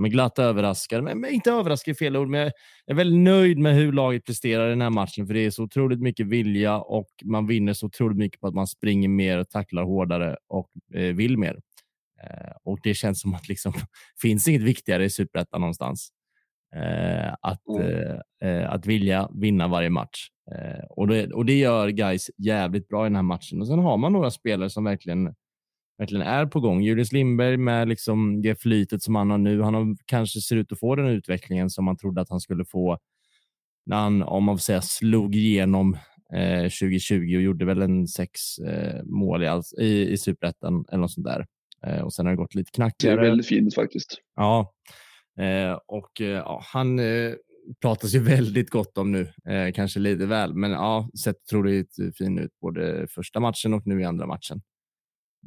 [0.00, 1.04] ja, men glatt överraskad.
[1.04, 2.52] Men, men inte överraskad är fel ord, men jag
[2.86, 5.26] är väldigt nöjd med hur laget presterar i den här matchen.
[5.26, 8.54] För det är så otroligt mycket vilja och man vinner så otroligt mycket på att
[8.54, 11.60] man springer mer, tacklar hårdare och eh, vill mer.
[12.22, 13.72] Eh, och det känns som att liksom
[14.22, 16.10] finns inget viktigare i superettan någonstans.
[16.76, 18.18] Eh, att, Mm.
[18.42, 20.28] eh, eh, att vilja vinna varje match.
[20.54, 23.60] Eh, och, det, och det gör guys jävligt bra i den här matchen.
[23.60, 25.34] Och sen har man några spelare som verkligen,
[26.00, 26.82] verkligen är på gång.
[26.82, 29.62] Julius Lindberg med liksom det flytet som han har nu.
[29.62, 32.64] Han har, kanske ser ut att få den utvecklingen som man trodde att han skulle
[32.64, 32.98] få
[33.86, 35.96] när han, om man får säga, slog igenom
[36.34, 41.00] eh, 2020 och gjorde väl en sex eh, mål i, alls, i, i superettan eller
[41.00, 41.46] något sånt där.
[41.86, 43.20] Eh, och sen har det gått lite Det är knackigare.
[43.20, 44.18] väldigt fint faktiskt.
[44.36, 44.72] Ja,
[45.40, 47.32] eh, och eh, ja, han eh,
[47.82, 49.28] pratas ju väldigt gott om nu.
[49.74, 54.04] Kanske lite väl, men ja, sett otroligt fin ut både första matchen och nu i
[54.04, 54.62] andra matchen.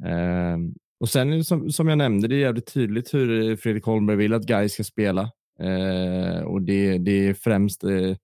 [0.04, 0.58] Eh,
[1.00, 4.46] och sen som, som jag nämnde, det är jävligt tydligt hur Fredrik Holmberg vill att
[4.46, 5.30] Gais ska spela.
[5.60, 8.16] Eh, och det, det är främst, eh,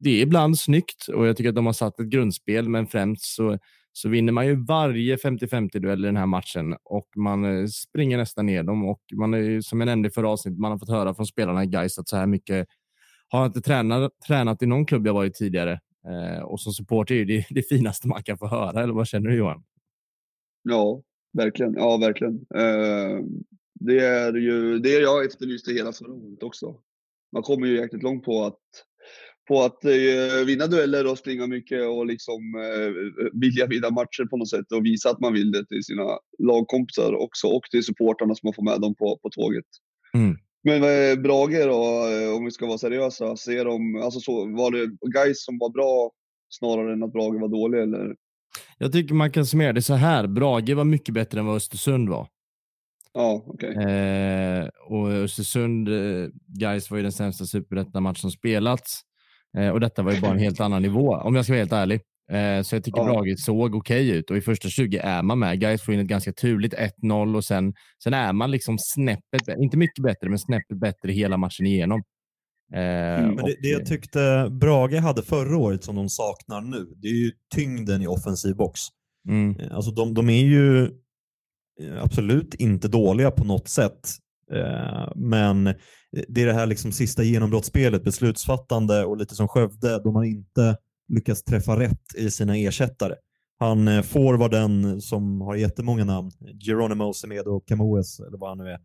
[0.00, 3.24] det är ibland snyggt och jag tycker att de har satt ett grundspel, men främst
[3.24, 3.58] så
[3.92, 8.16] så vinner man ju varje 50-50 duell i den här matchen och man eh, springer
[8.16, 10.78] nästan ner dem och man är ju, som jag nämnde i förra avsnittet, man har
[10.78, 12.68] fått höra från spelarna i Gais att så här mycket
[13.28, 15.80] har jag inte tränat, tränat i någon klubb jag varit tidigare.
[16.08, 19.30] Eh, och som supporter är det, det finaste man kan få höra, eller vad känner
[19.30, 19.62] du Johan?
[20.62, 21.02] Ja,
[21.32, 21.74] verkligen.
[21.74, 22.34] Ja, verkligen.
[22.54, 23.24] Eh,
[23.74, 26.76] det är ju det jag efterlyste hela förra året också.
[27.32, 28.60] Man kommer ju jäkligt långt på att,
[29.48, 32.90] på att eh, vinna dueller och springa mycket och liksom eh,
[33.40, 37.14] vilja vinna matcher på något sätt och visa att man vill det till sina lagkompisar
[37.14, 39.66] också och till supportarna som man får med dem på, på tåget.
[40.14, 40.36] Mm.
[40.64, 44.70] Men eh, Brage då, eh, om vi ska vara seriösa, ser de, alltså så, var
[44.70, 46.10] det guys som var bra
[46.48, 48.16] snarare än att Brage var dålig eller?
[48.78, 50.26] Jag tycker man kan summera det så här.
[50.26, 52.28] Brage var mycket bättre än vad Östersund var.
[53.14, 53.74] Ja, okej.
[53.74, 56.28] Eh, och Östersund, eh,
[56.58, 59.00] guys var ju den sämsta superettan-match som spelats.
[59.58, 61.72] Eh, och detta var ju bara en helt annan nivå, om jag ska vara helt
[61.72, 62.00] ärlig.
[62.32, 63.04] Eh, så jag tycker Ja.
[63.04, 65.60] Brage såg okej ut och i första 20 är man med.
[65.60, 67.74] Guys får in ett ganska turligt 1-0 och sen,
[68.04, 72.02] sen är man liksom snäppet, inte mycket bättre, men snäppet bättre hela matchen igenom.
[72.74, 73.34] Eh, Mm.
[73.34, 77.24] Men det, det jag tyckte Brage hade förra året som de saknar nu, det är
[77.24, 78.80] ju tyngden i offensiv box.
[79.28, 80.84] mm, Eh, Alltså de, de är ju
[81.80, 84.18] eh, absolut inte dåliga på något sätt.
[85.14, 85.64] Men
[86.28, 90.76] det är det här liksom sista genombrottsspelet, beslutsfattande och lite som Skövde, då man inte
[91.08, 93.14] lyckas träffa rätt i sina ersättare.
[93.62, 96.30] Han eh, får vara den som har jättemånga namn,
[96.66, 98.78] Geronimo Semedo Camoes, eller vad han nu är,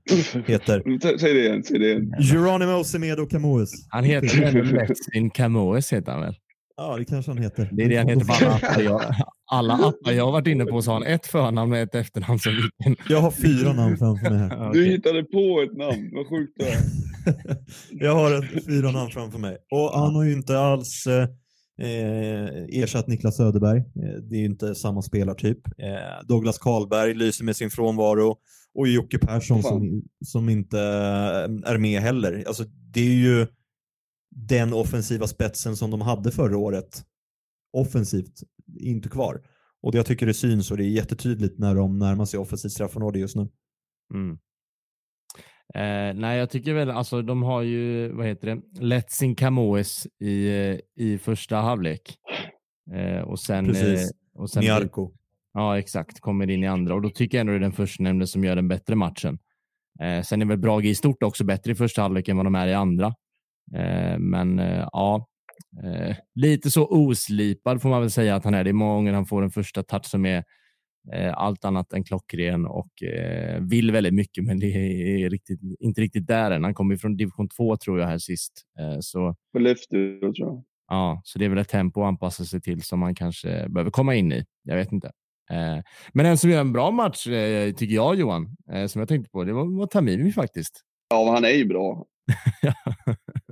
[0.48, 0.80] heter.
[0.80, 2.14] Sä- Säg det igen, säg det igen.
[2.20, 3.70] Geronimo Semedo Camoes.
[3.90, 6.36] han heter väl Letsin Camoes, heter han väl?
[6.78, 7.70] Ja, det kanske han heter.
[7.72, 8.82] Det är det han heter på alla appar.
[8.82, 9.02] Jag,
[9.52, 12.40] alla appar jag har varit inne på så har han ett förnamn och ett efternamn
[12.40, 13.06] som vilken.
[13.10, 14.74] Jag har fyra namn framför mig här.
[14.74, 16.78] Du hittade på ett namn, vad sjukt det är.
[18.06, 19.58] Jag har ett, fyra namn framför mig.
[19.72, 21.08] Och han har ju inte alls
[21.78, 23.80] eh, ersatt Niklas Söderberg.
[23.80, 25.68] Eh, det är ju inte samma spelartyp.
[25.68, 28.36] Eh, Douglas Karlberg lyser med sin frånvaro.
[28.74, 29.72] Och Jocke Persson Fan.
[29.72, 32.44] som, som inte är med heller.
[32.48, 33.48] Alltså, det är ju
[34.36, 37.04] den offensiva spetsen som de hade förra året.
[37.74, 38.34] Offensivt,
[38.80, 39.42] inte kvar.
[39.82, 42.72] Och det jag tycker det syns och det är jättetydligt när de närmar sig offensivt
[42.72, 43.50] straffområde just nu.
[44.14, 44.38] Mm.
[45.78, 50.48] Eh, nej, jag tycker väl, alltså de har ju, vad heter det, Letsin Camoes i,
[50.48, 52.18] eh, i första halvlek.
[52.94, 54.12] Eh, och sen, Precis.
[54.12, 55.12] eh, och sen Niarko.
[55.54, 56.20] Ja, exakt.
[56.20, 58.56] Kommer in i andra och då tycker jag ändå det är den förstnämnde som gör
[58.56, 59.40] den bättre matchen.
[60.02, 62.56] Eh, sen är väl Brage i stort också bättre i första halvlek än vad de
[62.56, 63.08] är i andra.
[63.76, 65.28] Eh, men eh, ja,
[66.36, 68.64] lite så oslipad får man väl säga att han är.
[68.64, 70.44] Det är många gånger han får en första touch som är
[71.34, 76.28] allt annat än klockren och eh, vill väldigt mycket, men det är riktigt, inte riktigt
[76.28, 76.64] där än.
[76.64, 78.54] Han kommer från division 2 tror jag här sist.
[78.80, 80.64] Eh, så Skellefteå tror jag.
[80.88, 83.92] Ja, så det är väl ett tempo att anpassa sig till som man kanske behöver
[83.92, 84.46] komma in i.
[84.64, 85.12] Jag vet inte.
[85.52, 85.84] Eh,
[86.14, 89.32] men en som gör en bra match, eh, tycker jag Johan, eh, som jag tänkte
[89.32, 90.82] på, det var, Tamimi faktiskt.
[91.10, 92.06] Ja, han är ju bra.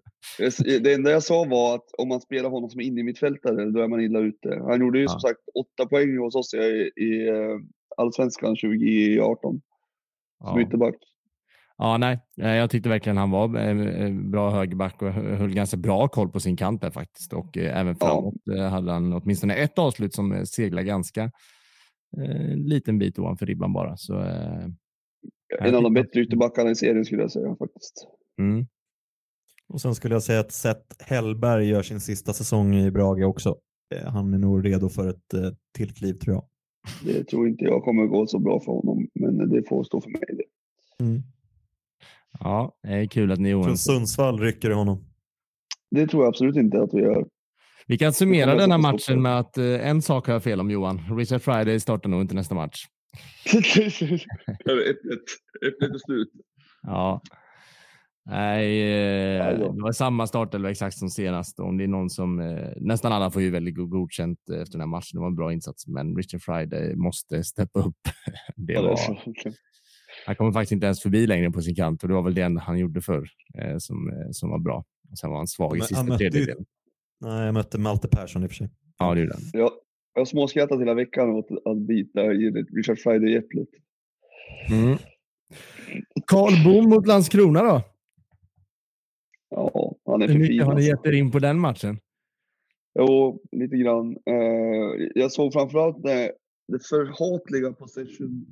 [0.84, 3.80] Det- enda jag sa var att om man spelar honom som inne i mittfältare, då
[3.80, 4.60] är man illa ute.
[4.68, 5.10] Han gjorde ju Ja.
[5.10, 7.58] som sagt åtta poäng hos oss i, i eh,
[7.98, 9.62] Allsvenskan 2018
[10.44, 10.62] som Ja.
[10.68, 10.96] ytterback.
[11.78, 15.78] ja, nej, eh, jag tyckte verkligen han var eh, bra högerback och hö- höll ganska
[15.78, 17.34] bra koll på sin kant där faktiskt.
[17.34, 18.08] Och även Ja.
[18.08, 21.32] framåt eh, hade han åtminstone ett avslut som seglar ganska
[22.18, 23.98] en liten bit ovanför ribban bara.
[23.98, 24.14] Så,
[25.60, 28.08] En av de bättre ytterbackarna i serien skulle jag säga faktiskt.
[28.40, 28.66] mm.
[29.68, 33.56] Och sen skulle jag säga att Seth Hellberg gör sin sista säsong i Brage också.
[33.96, 36.44] Eh, Han är nog redo för ett eh, till kliv tror jag.
[37.04, 40.10] Det tror inte jag kommer gå så bra för honom, men det får stå för
[40.10, 40.22] mig.
[40.28, 40.44] Det.
[42.40, 43.78] Ja, det är kul att ni är Från.
[43.78, 45.06] Sundsvall rycker det honom.
[45.92, 47.26] det tror jag absolut inte att vi gör.
[47.88, 50.60] Vi kan summera denna att stå matchen med att eh, en sak har jag fel
[50.60, 51.18] om Johan.
[51.18, 52.86] Richard Friday startar nog inte nästa match.
[53.46, 53.60] 1-1.
[53.60, 54.20] 1-1
[55.82, 56.30] är slut.
[56.82, 57.22] Ja.
[58.26, 58.82] Nej,
[59.38, 61.60] eh, det var samma startelva exakt som senast.
[61.60, 64.72] Om det är någon som, eh, nästan alla får ju väldigt go- godkänt eh, efter
[64.72, 65.10] den här matchen.
[65.14, 67.98] Det var en bra insats, men Richard Friday måste steppa upp.
[68.56, 69.00] Det var,
[70.26, 72.42] han kommer faktiskt inte ens förbi längre på sin kant och det var väl det
[72.42, 73.28] enda han gjorde förr
[73.62, 74.86] eh, som, eh, som var bra.
[75.12, 76.66] Och sen var han svag i Men sista tredjedelen.
[77.22, 78.70] Nej, jag mötte Malte Persson i och för sig.
[78.98, 79.44] Ja, det gjorde han.
[79.62, 79.72] Jag,
[80.16, 83.68] jag småskrattat hela veckan åt att bita i Richard Friday-äpplet.
[84.70, 84.98] Mm.
[86.28, 87.82] Karl Boom mot Landskrona då?
[89.50, 90.62] Ja, han är Hur för mycket fin.
[90.62, 90.90] har ni Alltså.
[90.90, 92.00] gett er in på den matchen?
[93.00, 94.12] Jo, lite grann.
[94.26, 96.32] Eh, jag såg framförallt det,
[96.68, 98.46] det förhatliga possession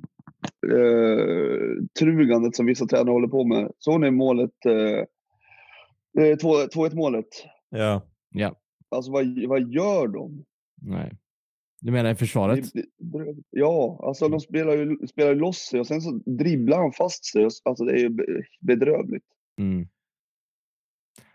[0.72, 3.72] eh, trugandet som vissa tränare håller på med.
[3.78, 4.50] Såg ni målet?
[4.66, 7.26] Eh, eh, 2-1 målet.
[7.70, 8.02] Ja.
[8.30, 8.54] Ja,
[8.88, 10.44] Alltså vad, vad gör de?
[10.82, 11.12] nej.
[11.80, 12.64] Du menar i försvaret?
[13.50, 17.24] Ja, alltså de spelar ju, spelar ju loss sig och sen så dribblar han fast
[17.24, 17.48] sig.
[17.64, 19.24] Alltså det är ju be- bedrövligt.
[19.60, 19.88] Mm.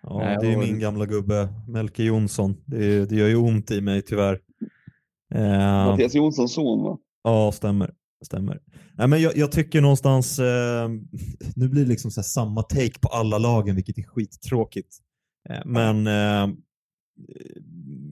[0.04, 2.56] Ja det är och- min gamla gubbe, Melke Jonsson.
[2.66, 4.40] Det, det gör ju ont i mig tyvärr.
[5.36, 6.98] Eh, Mattias Jonssons son va?
[7.24, 7.92] Ja, stämmer.
[8.26, 8.60] stämmer.
[8.94, 10.90] Nej, men jag, jag tycker någonstans, eh,
[11.56, 14.98] nu blir det liksom så här samma take på alla lagen, vilket är skittråkigt.
[15.50, 16.56] Eh, men eh,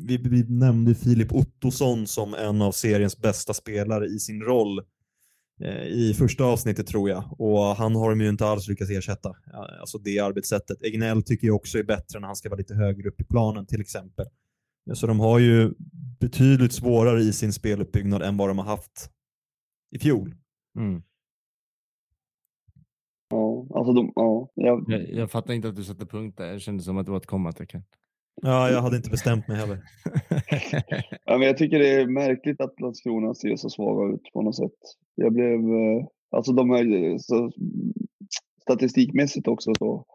[0.08, 4.82] vi, vi nämnde Filip Ottosson som en av seriens bästa spelare i sin roll
[5.88, 9.36] i första avsnittet tror jag och han har de ju inte alls lyckats ersätta.
[9.80, 10.82] Alltså det arbetssättet.
[10.82, 13.66] Egnell tycker jag också är bättre när han ska vara lite högre upp i planen
[13.66, 14.26] till exempel.
[14.94, 15.74] Så de har ju
[16.20, 19.12] betydligt svårare i sin speluppbyggnad än vad de har haft
[19.92, 20.36] i fjol.
[20.80, 21.02] Mm.
[23.30, 24.50] Ja, alltså de, ja.
[24.54, 26.54] Jag, Jag, jag fattar inte att du satte punkt där.
[26.54, 27.84] Det kändes som att det var ett kommatecken.
[28.42, 29.80] Ja, jag hade inte bestämt mig heller.
[31.26, 34.56] ja, men jag tycker det är märkligt att Landskrona ser så svaga ut på något
[34.56, 34.78] sätt.
[35.16, 37.52] Jag blev, eh, alltså de är så,
[38.62, 40.06] statistikmässigt också så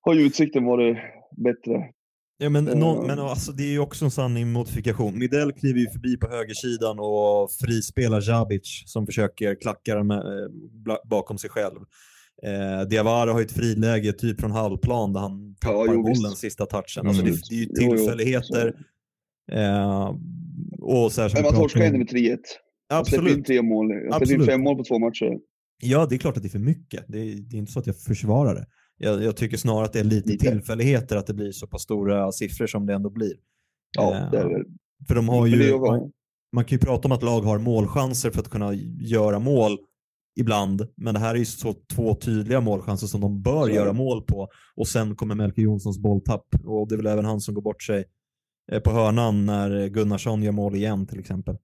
[0.00, 0.96] har ju utsikten varit
[1.36, 1.90] bättre.
[2.38, 2.78] Ja, men, Eh.
[2.78, 5.18] någon, men alltså, det är ju också en sanning modifikation.
[5.18, 11.38] Midell kliver ju förbi på högersidan och frispelar Jabic som försöker klacka med, eh, bakom
[11.38, 11.80] sig själv.
[12.42, 16.22] Eh, Diawara har ju ett friläge typ från halvplan där han tappar jo, visst.
[16.22, 17.06] bollen sista touchen.
[17.06, 17.34] Alltså, Mm.
[17.34, 18.72] det, det är ju Jo, jo, tillfälligheter.
[19.48, 20.14] så- eh,
[20.80, 22.38] och så här som Men man torskar ändå med 3-1.
[22.88, 23.46] Jag släppte in Absolut.
[23.46, 23.90] tre mål.
[23.90, 24.46] Jag in Absolut.
[24.46, 25.38] fem mål på två matcher.
[25.82, 27.04] Ja, det är klart att det är för mycket.
[27.08, 28.66] Det är, det är inte så att jag försvarar det.
[28.98, 30.50] Jag, jag tycker snarare att det är lite Lite.
[30.50, 33.32] tillfälligheter att det blir så pass stora siffror som det ändå blir.
[33.96, 34.62] Ja, Eh, det är väl.
[35.08, 36.12] För de har det ju, man,
[36.52, 39.78] man kan ju prata om att lag har målchanser för att kunna göra mål
[40.36, 44.22] ibland, men det här är ju så två tydliga målchanser som de bör göra mål
[44.22, 44.48] på.
[44.74, 47.82] Och sen kommer Melker Jonssons bolltapp och det är väl även han som går bort
[47.82, 48.04] sig
[48.72, 51.56] eh, på hörnan när Gunnarsson gör mål igen till exempel.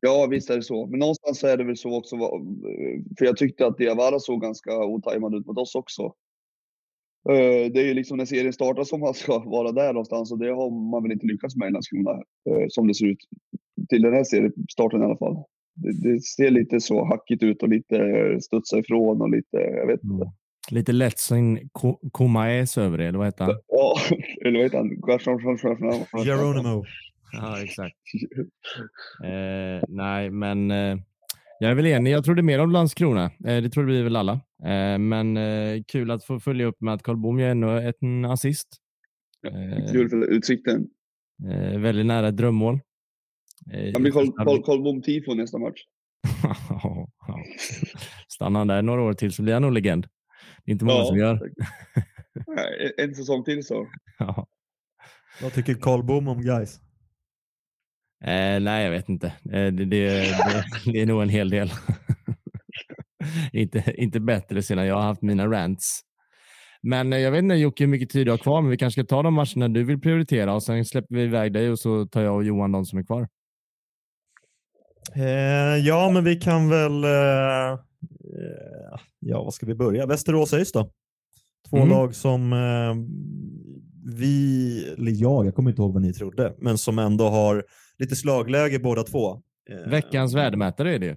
[0.00, 0.86] Ja, visst är det så.
[0.86, 2.16] Men någonstans är det väl så också.
[3.18, 6.02] För jag tyckte att Diawara såg ganska otajmad ut mot oss också.
[7.28, 10.38] Eh, Det är ju liksom när serien startar som man ska vara där någonstans och
[10.38, 12.10] det har man väl inte lyckats med i Landskrona
[12.50, 13.18] eh, som det ser ut.
[13.88, 15.44] Till den här seriestarten i alla fall.
[15.76, 17.96] Det, ser lite så hackigt ut och lite
[18.40, 20.32] studsa ifrån och lite, jag vet inte.
[20.70, 21.68] Lite Letsin
[22.12, 23.54] Komaes över det, eller vad heter han?
[23.68, 23.96] Ja,
[24.44, 24.90] eller vad heter han?
[26.24, 26.84] Geronimo.
[27.32, 27.96] Ja, exakt.
[29.24, 30.98] Eh, nej, men eh,
[31.60, 32.10] jag är väl enig.
[32.10, 33.24] Jag trodde mer om Landskrona.
[33.24, 34.32] Eh, det trodde vi väl alla.
[34.64, 38.02] Eh, men eh, kul att få följa upp med att Karl Bom gör ännu ett
[38.02, 38.68] en assist.
[39.46, 40.86] Eh, Kul för utsikten.
[41.50, 42.80] eh, väldigt nära ett drömmål.
[43.94, 44.12] Han blir
[44.62, 45.80] Karl- Bom tifo nästa match.
[46.70, 47.38] Ja, ja.
[48.28, 50.06] Stannar han där några år till så blir han nog legend.
[50.64, 51.50] Det är inte många som gör.
[52.46, 53.86] Nej, En säsong till så.
[54.18, 54.46] Ja.
[55.42, 56.80] Vad tycker Karl Bom om guys?
[58.24, 59.26] Eh, nej, jag vet inte.
[59.26, 61.70] Eh, det, det, det, det är nog en hel del.
[63.52, 66.00] inte, inte bättre sedan jag har haft mina rants.
[66.82, 69.00] Men eh, jag vet inte Jocke hur mycket tid du har kvar, men vi kanske
[69.02, 72.06] ska ta de matcherna du vill prioritera och sen släpper vi iväg dig och så
[72.06, 73.28] tar jag och Johan de som är kvar.
[75.14, 77.04] Eh, ja, men vi kan väl...
[77.04, 77.78] Eh, eh,
[79.18, 80.06] ja, vad ska vi börja?
[80.06, 80.90] Västerås ÖIS då?
[81.70, 81.88] Två Mm.
[81.88, 82.94] lag som eh,
[84.16, 87.64] vi, eller jag, jag kommer inte ihåg vad ni trodde, men som ändå har
[87.98, 89.42] lite slagläge båda två.
[89.70, 91.16] Eh, Veckans värdemätare är det.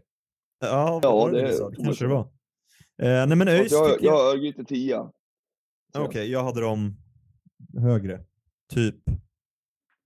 [0.62, 2.22] Ja, Ja, det, det- kanske det var.
[3.02, 4.14] Eh, nej, men ÖIS jag, tycker jag...
[4.16, 5.10] jag har Örgryte 10.
[5.98, 6.98] Okej, jag hade dem
[7.78, 8.20] högre.
[8.72, 8.96] Typ,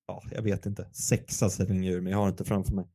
[0.08, 2.86] ja, jag vet inte, sexa slänger ur, men jag har inte framför mig.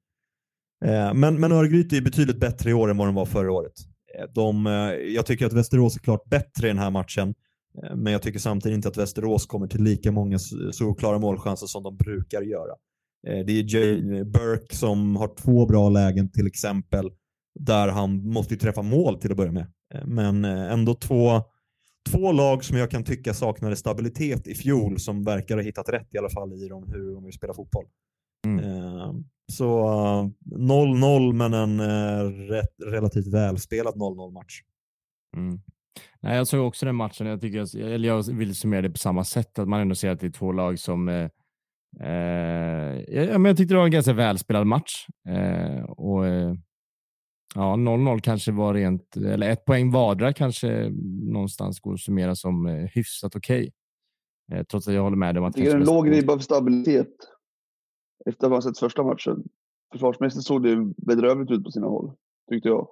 [0.85, 3.73] Eh, men, men Örgryte är betydligt bättre i år än vad de var förra året.
[4.19, 4.73] Eh, de, eh,
[5.15, 7.35] jag tycker att Västerås är klart bättre i den här matchen,
[7.95, 10.39] men jag tycker samtidigt inte att Västerås kommer till lika många
[10.73, 12.73] solklara målchanser som de brukar göra.
[13.23, 17.11] Det är Jay Burke som har två bra lägen till exempel,
[17.61, 19.67] där han måste ju träffa mål till att börja med.
[20.05, 21.43] Men ändå två
[22.11, 26.15] två lag som jag kan tycka saknade stabilitet i fjol som verkar ha hittat rätt
[26.15, 27.85] i alla fall i dem, hur de vill spela fotboll.
[28.47, 28.65] Mm.
[28.65, 29.15] Eh,
[29.53, 30.29] så eh,
[30.59, 34.61] 0-0 men en eh, rätt, relativt välspelad 0-0 match.
[35.37, 35.61] Mm.
[36.21, 37.27] Nej, jag såg också den matchen.
[37.27, 40.11] Jag, tycker jag, eller jag vill summera det på samma sätt, att man ändå ser
[40.11, 41.09] att det är två lag som...
[41.09, 41.31] Eh,
[42.01, 45.07] eh, ja, men jag tyckte det var en ganska välspelad match.
[45.29, 46.55] Eh, och eh,
[47.55, 50.91] ja, 0-0 kanske var rent, eller ett poäng vardera kanske
[51.33, 53.73] någonstans går att summera som hyfsat okej.
[54.53, 56.33] Eh, trots att jag håller med dig om Jag att det är en låg ribba
[56.33, 57.09] för stabilitet.
[58.27, 59.43] Efter att man sett första matchen.
[59.93, 62.13] Försvarsmässigt såg det bedrövligt ut på sina håll.
[62.51, 62.89] Tyckte jag.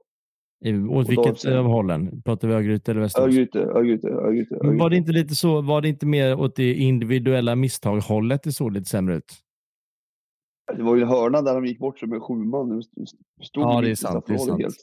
[0.65, 2.23] I- Åt vilket av hållen?
[2.23, 3.27] Pratar vi Örgryte eller Västerås?
[3.27, 4.59] Örgryte, Örgryte, Örgryte.
[4.63, 4.97] Men Var det Örgryte.
[4.97, 5.61] inte lite så?
[5.63, 9.33] Var det inte mer åt det individuella misstag-hållet det såg lite sämre ut?
[10.77, 12.83] Det var ju en hörna där de gick bort sig med sju man.
[12.83, 14.61] Stod Ja, det är sant, det är sant.
[14.63, 14.77] helt.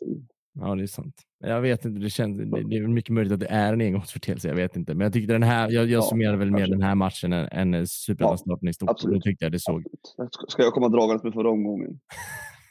[0.59, 1.15] Ja, det är sant.
[1.39, 3.81] Jag vet inte, det, känns, det, det är väl mycket möjligt att det är en
[3.81, 4.93] engångsförteelse, jag vet inte.
[4.93, 6.73] Men jag tyckte den här, jag, jag Ja, summerar väl mer kanske.
[6.75, 8.87] den här matchen än, än superettan-starten i stort.
[8.87, 9.23] Då absolut.
[9.23, 9.83] tyckte jag det såg.
[10.47, 11.99] Ska jag komma dragandes med förra omgången?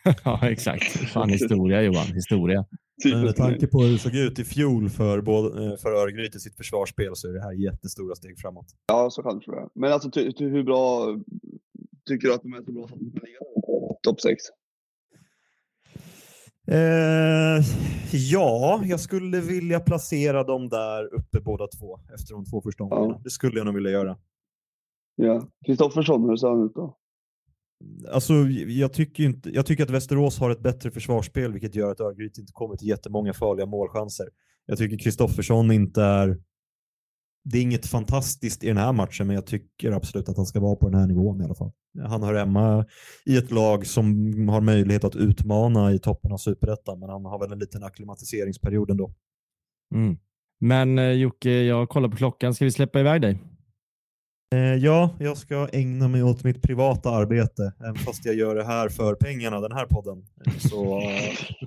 [0.24, 0.84] ja, exakt.
[0.84, 2.64] Fan, historia Johan, historia.
[3.04, 6.36] Men med tanke på hur det såg ut i fjol för, både, eh, för Örgryte
[6.36, 8.66] i sitt försvarsspel så är det här jättestora steg framåt.
[8.86, 9.68] Ja, så kanske det är.
[9.74, 11.16] Men alltså ty, ty, hur bra
[12.08, 13.38] tycker du att de är så bra att de kan ligga
[14.02, 14.42] topp 6?
[16.68, 17.64] Eh,
[18.12, 23.14] ja, jag skulle vilja placera dem där uppe båda två efter de två första omgångarna.
[23.14, 23.20] Ja.
[23.24, 24.16] Det skulle jag nog vilja göra.
[25.16, 25.48] Ja.
[25.66, 26.96] Kristoffersson, hur ser han ut då?
[28.12, 28.34] Alltså,
[28.68, 32.40] jag, tycker inte, jag tycker att Västerås har ett bättre försvarsspel vilket gör att Örgryte
[32.40, 34.26] inte kommer till jättemånga farliga målchanser.
[34.66, 36.38] Jag tycker Kristoffersson inte är...
[37.44, 40.60] Det är inget fantastiskt i den här matchen men jag tycker absolut att han ska
[40.60, 41.72] vara på den här nivån i alla fall.
[42.02, 42.86] Han hör hemma
[43.26, 47.38] i ett lag som har möjlighet att utmana i toppen av superettan men han har
[47.38, 49.14] väl en liten akklimatiseringsperiod ändå.
[49.94, 50.18] Mm.
[50.60, 52.54] Men eh, Jocke, jag kollar på klockan.
[52.54, 53.38] Ska vi släppa iväg dig?
[54.52, 57.72] Eh, ja, jag ska ägna mig åt mitt privata arbete.
[57.80, 60.26] Även fast jag gör det här för pengarna, den här podden,
[60.58, 61.02] så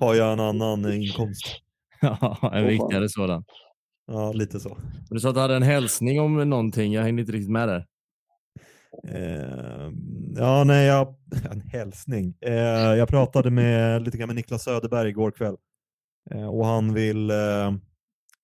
[0.00, 1.62] har jag en annan inkomst.
[2.00, 3.44] Ja, en viktigare sådan.
[4.06, 4.78] Ja, lite så.
[5.10, 6.92] Du sa att du hade en hälsning om någonting.
[6.92, 7.86] Jag hängde inte riktigt med där.
[9.08, 9.92] Eh,
[10.36, 11.14] ja, nej, jag,
[11.50, 12.34] en hälsning.
[12.40, 12.54] Eh,
[12.94, 15.56] jag pratade med, lite grann med Niklas Söderberg igår kväll
[16.30, 17.66] eh, och han vill eh,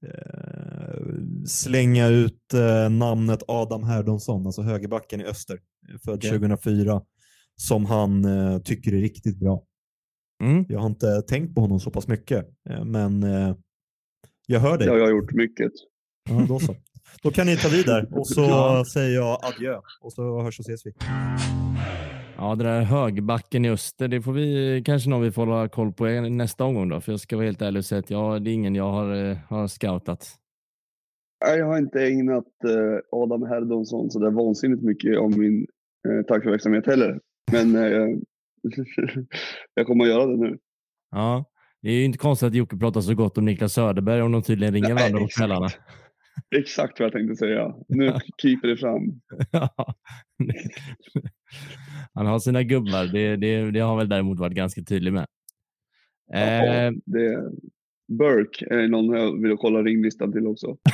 [0.07, 1.01] eh,
[1.47, 5.59] slänga ut eh, namnet Adam Herdonsson, alltså högerbacken i Öster,
[6.05, 6.31] född Okej.
[6.31, 7.03] 2004,
[7.57, 8.27] som han
[8.65, 9.63] tycker är riktigt bra.
[10.43, 10.65] Mm.
[10.69, 12.47] Jag har inte tänkt på honom så pass mycket,
[12.85, 13.25] men
[14.53, 14.87] jag hör dig.
[14.87, 15.73] Ja, jag har gjort mycket.
[16.31, 16.75] Ja, då så.
[17.23, 18.85] Då kan ni ta vid där och så Ja.
[18.93, 20.93] säger jag adjö och så hörs och ses vi.
[22.37, 25.93] Ja, det där högerbacken i öster, det får vi kanske någon vi får hålla koll
[25.93, 27.01] på nästa omgång då.
[27.01, 29.15] För jag ska vara helt ärlig och säga att jag, det är ingen jag har,
[29.31, 30.27] eh, har scoutat.
[31.47, 35.67] Nej, Jag har inte ägnat eh, Adam Herdonsson så där vansinnigt mycket om min
[36.09, 37.21] eh, tankverksamhet heller.
[37.53, 38.09] Men eh,
[39.75, 40.59] jag kommer att göra det nu.
[41.11, 41.45] Ja,
[41.83, 44.43] det är ju inte konstigt att Jocke pratar så gott om Niklas Söderberg om de
[44.43, 45.39] tydligen ringer varandra på exakt.
[45.39, 45.69] kvällarna.
[46.57, 47.75] Exakt vad jag tänkte säga.
[47.89, 49.21] Nu kryper det fram.
[52.15, 55.27] Han har sina gubbar, det, det, det har han väl däremot varit ganska tydlig med.
[56.27, 57.51] Ja, Eh, det,
[58.19, 60.77] Burke är någon jag vill kolla ringlistan till också.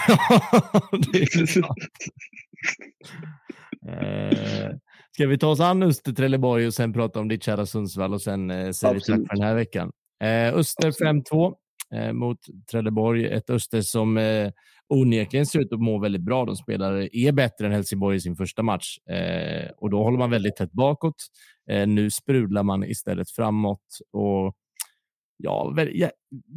[3.87, 4.77] Eh,
[5.11, 8.23] ska vi ta oss an Öster Trelleborg och sen prata om ditt kära Sundsvall och
[8.23, 9.93] sen eh, säger vi tack för den här veckan.
[10.21, 11.55] Eh, Öster 5-2
[11.95, 12.39] eh, mot
[12.71, 13.27] Trelleborg.
[13.27, 14.51] Ett Öster som eh,
[14.89, 16.45] onekligen ser ut att må väldigt bra.
[16.45, 20.31] De spelar, är bättre än Helsingborg i sin första match eh, och då håller man
[20.31, 21.15] väldigt tätt bakåt.
[21.71, 24.55] Eh, nu sprudlar man istället framåt och
[25.37, 26.11] ja, vä- ja,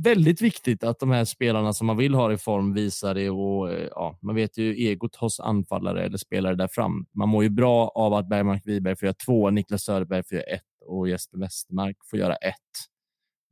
[0.04, 3.72] väldigt viktigt att de här spelarna som man vill ha i form visar det och
[3.72, 7.06] eh, ja, man vet ju egot hos anfallare eller spelare där fram.
[7.16, 10.46] Man mår ju bra av att Bergmark Wiberg får göra två, Niklas Söderberg får göra
[10.46, 12.91] ett och Jesper Westermark får göra ett.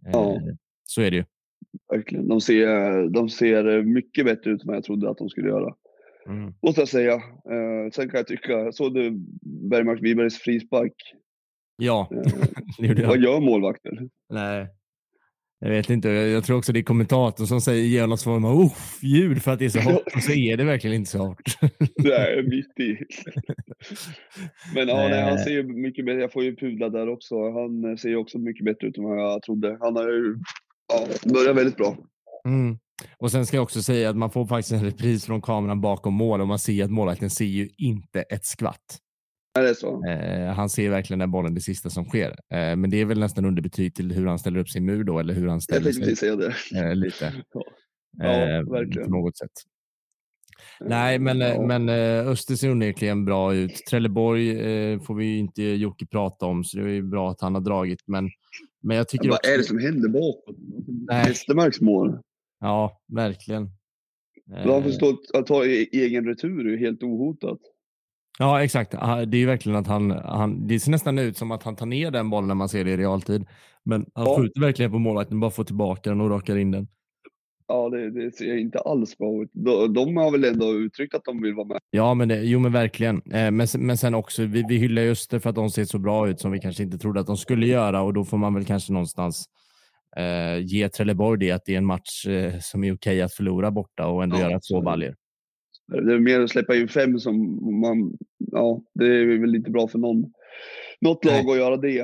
[0.06, 0.39] Eh, Ja.
[0.84, 1.24] Så är det ju.
[1.91, 2.28] Verkligen.
[2.28, 5.76] De ser, de ser mycket bättre ut än vad jag trodde att de skulle göra.
[6.28, 6.54] Mm.
[6.62, 7.14] Måste jag säga.
[7.14, 9.12] Eh, sen kan jag tycka, såg du
[9.70, 10.93] Bergmark Wibergs frispark?
[11.78, 12.22] Ja, Eh,
[12.80, 13.24] det gjorde vad jag.
[13.24, 14.10] gör målvakten?
[14.30, 14.68] Nej.
[15.62, 18.62] Jag vet inte, jag tror också det är kommentatorn som säger ger någon form av
[18.62, 21.18] uff, ljud för att det är så hårt och så är det verkligen inte så
[21.18, 21.57] hårt.
[21.95, 22.97] Det är mitt i.
[24.76, 25.43] Men ja, nej, han Eh.
[25.43, 26.22] ser ju mycket bättre.
[26.22, 27.36] Jag får ju pudla där också.
[27.51, 29.78] Han ser ju också mycket bättre ut än vad jag trodde.
[29.82, 30.38] Han har ju
[30.93, 31.97] ja, börjat väldigt bra.
[32.45, 32.78] Mm.
[33.18, 36.14] Och sen ska jag också säga att man får faktiskt en repris från kameran bakom
[36.14, 38.99] mål och man ser att målvakten ser ju inte ett skvatt.
[39.54, 40.12] Är det?
[40.47, 42.30] Eh, han ser verkligen den bollen det sista som sker.
[42.30, 45.20] Eh, men det är väl nästan underbetyg till hur han ställer upp sin mur då,
[45.20, 46.36] eller hur han Jag ställer tänkte sig precis säga
[46.82, 46.89] det.
[46.89, 47.34] eh, lite.
[48.18, 48.26] Ja.
[48.26, 49.06] Eh, Ja, verkligen.
[49.08, 49.52] På något sätt.
[50.80, 51.62] Nej, men, eh, Ja.
[51.68, 53.76] men eh, Öster ser onekligen bra ut.
[53.89, 57.54] Trelleborg eh, får vi inte Jocke prata om, så det är ju bra att han
[57.54, 58.00] har dragit.
[58.06, 58.30] Men,
[58.84, 59.52] men jag tycker Vad också...
[59.52, 60.56] är det som händer bakåt?
[61.08, 61.26] Nej.
[61.28, 62.20] Westermarks mål.
[62.60, 63.70] Ja, verkligen.
[64.64, 67.60] Då han får Eh, stå att ta e- egen retur är helt ohotat.
[68.42, 68.96] Ja, exakt.
[68.98, 71.86] Ah, Det är verkligen att han, han, det ser nästan ut som att han tar
[71.86, 73.46] ner den bollen när man ser det i realtid.
[73.84, 74.38] Men han Ja.
[74.38, 76.88] skjuter verkligen på målvakten, bara får tillbaka den och rakar in den.
[77.68, 79.50] Ja, det, det ser inte alls bra ut.
[79.54, 81.80] De, de har väl ändå uttryckt att de vill vara med.
[81.92, 83.16] Ja, men det, jo men verkligen.
[83.32, 86.00] Eh, men, men sen också, vi, vi hyllar ju Öster för att de ser så
[86.00, 88.54] bra ut som vi kanske inte trodde att de skulle göra och då får man
[88.54, 89.46] väl kanske någonstans
[90.18, 93.72] eh, ge Trelleborg det att det är en match eh, som är okej att förlora
[93.72, 94.86] borta och ändå Ja, göra två det.
[94.86, 95.16] baljer.
[95.90, 98.18] Det är mer att släppa in fem som man...
[98.38, 100.34] Ja, det är väl inte bra för någon,
[101.02, 101.52] något lag Nej.
[101.52, 102.00] att göra det.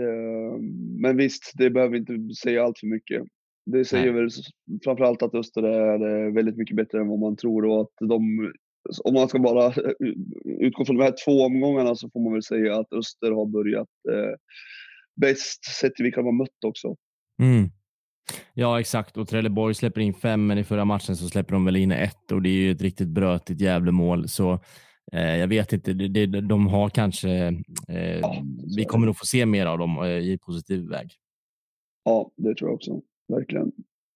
[0.00, 0.58] Eh,
[1.00, 3.22] Men visst, det behöver inte säga allt för mycket.
[3.66, 4.46] Det säger väl s-
[4.84, 8.52] framförallt att Öster är eh, väldigt mycket bättre än vad man tror och att de,
[9.04, 9.72] om man ska bara
[10.60, 13.88] utgå från de här två omgångarna så får man väl säga att Öster har börjat
[14.12, 14.34] eh,
[15.20, 16.96] bäst sett till vilka de har mött också.
[17.42, 17.68] Mm.
[18.54, 19.16] Ja, exakt.
[19.16, 22.32] Och Trelleborg släpper in fem, men i förra matchen så släpper de väl in ett
[22.32, 24.28] och det är ju ett riktigt brötigt Gävlemål.
[24.28, 24.60] Så
[25.12, 27.30] eh, jag vet inte, det, det, de har kanske...
[27.88, 31.10] Eh, Ja, så vi kommer nog få se mer av dem eh, i positiv väg.
[32.04, 33.00] Ja, det tror jag också.
[33.28, 33.72] Verkligen.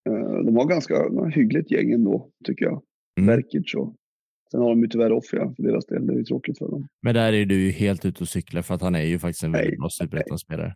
[0.09, 0.95] Eh, De har ganska
[1.35, 2.83] hyggligt gäng ändå, tycker jag.
[3.21, 3.37] Mm.
[3.37, 3.97] Verkic och
[4.51, 6.07] Sen har de ju tyvärr Offia för deras del.
[6.07, 6.89] Det är ju tråkigt för dem.
[7.03, 9.43] Men där är du ju helt ute och cyklar för att han är ju faktiskt
[9.45, 10.75] en väldigt bra superettan-spelare.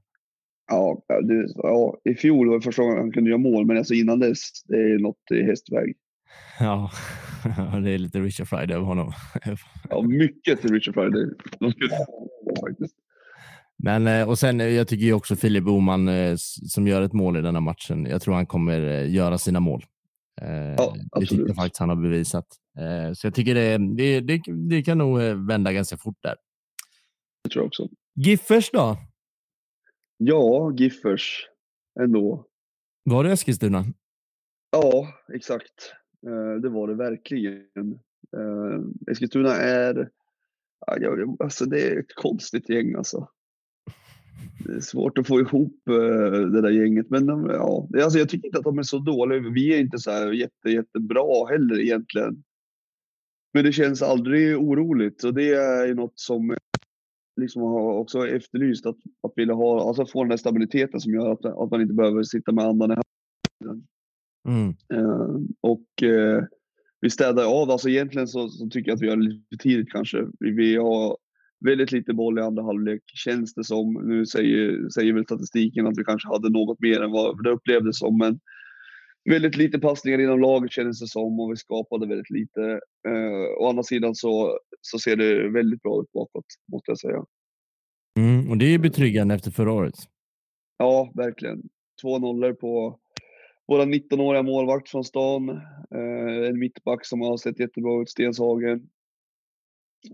[0.66, 3.94] Ja, det, ja, i fjol var det första gången han kunde göra mål, men alltså
[3.94, 5.94] innan dess, det är något i hästväg.
[6.60, 6.90] Ja,
[7.84, 9.12] det är lite Richard Friday över honom.
[9.90, 11.26] Ja, mycket till Richard Friday.
[11.58, 11.90] De skulle
[12.68, 12.96] faktiskt.
[13.84, 16.34] Men, eh, och sen, eh, jag tycker ju också Filip Boman eh,
[16.68, 18.06] som gör ett mål i denna matchen.
[18.06, 19.84] Jag tror han kommer göra sina mål.
[20.40, 21.48] Ja, det tycker absolut.
[21.48, 22.46] jag faktiskt han har bevisat.
[23.14, 26.34] Så jag tycker det, det, det, det kan nog vända ganska fort där.
[27.44, 27.88] Det tror jag också.
[28.14, 28.96] Giffers då?
[30.26, 31.48] Ja, Giffers
[32.00, 32.46] ändå.
[33.04, 33.84] Var det Eskilstuna?
[34.70, 35.92] Ja, exakt.
[36.26, 37.98] Eh, Det var det verkligen.
[38.36, 40.10] Eh, Eskilstuna är,
[41.38, 43.28] alltså det är ett konstigt gäng alltså.
[44.64, 48.28] Det är svårt att få ihop eh, det där gänget, men de, ja, alltså jag
[48.28, 49.50] tycker inte att de är så dåliga.
[49.54, 52.44] Vi är inte så här jätte, jättebra heller egentligen.
[53.52, 56.56] Men det känns aldrig oroligt och det är något som
[57.36, 61.32] liksom har också efterlyst att, att vilja ha, alltså få den där stabiliteten som gör
[61.32, 62.94] att, att man inte behöver sitta med andan i
[64.48, 64.68] Mm.
[64.94, 66.44] Eh, och eh,
[67.00, 69.56] vi städar av, alltså egentligen så, så tycker jag att vi gör det lite för
[69.56, 70.26] tidigt kanske.
[70.40, 71.16] Vi, vi har
[71.64, 73.92] väldigt lite boll i andra halvlek känns det som.
[73.92, 77.98] Nu säger, säger väl statistiken att vi kanske hade något mer än vad det upplevdes
[77.98, 78.18] som.
[78.18, 78.40] Men
[79.24, 82.80] väldigt lite passningar inom laget kändes det som och vi skapade väldigt lite.
[83.08, 87.24] Eh, å andra sidan så, så ser det väldigt bra ut bakåt måste jag säga.
[88.18, 88.50] Mm.
[88.50, 89.94] Och det är ju betryggande efter förra året.
[90.78, 91.62] Ja, verkligen.
[92.02, 92.98] Två nollor på
[93.68, 95.48] våra 19-åriga målvakt från stan.
[95.94, 98.88] Eh, en mittback som har sett jättebra ut, Stenshagen.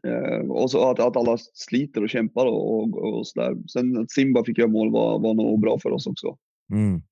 [0.06, 3.56] Eh, och så att, att alla sliter och kämpar och, och, och sådär.
[3.72, 6.36] Sen att Simba fick göra mål var, var nog bra för oss också.
[6.72, 7.02] Mm.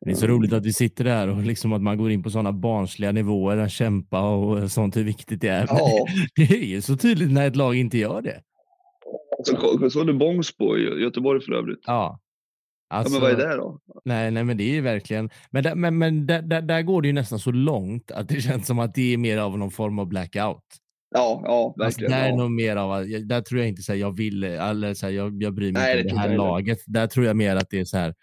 [0.00, 2.30] Det är så roligt att vi sitter där och liksom att man går in på
[2.30, 5.66] sådana barnsliga nivåer, att kämpa och sånt, hur viktigt det är.
[5.68, 6.06] Ja,
[6.36, 8.40] Det är ju så tydligt när ett lag inte gör det.
[9.44, 11.80] så, så du Bångsbo i Göteborg för övrigt?
[11.86, 12.20] Ja.
[12.92, 13.78] Alltså, ja, men vad är det då?
[14.04, 15.30] Nej, nej, men det är ju verkligen.
[15.50, 18.40] Men, där, men, men där, där, där går det ju nästan så långt att det
[18.40, 20.64] känns som att det är mer av någon form av blackout.
[21.14, 22.10] Ja, ja Alltså, verkligen.
[22.12, 24.94] där är nog mer av att, där tror jag inte så här, jag vill, eller
[24.94, 26.44] så här, jag, jag bryr mig Nej, inte det om det här heller.
[26.44, 26.78] laget.
[26.86, 28.14] Där tror jag mer att det är så här,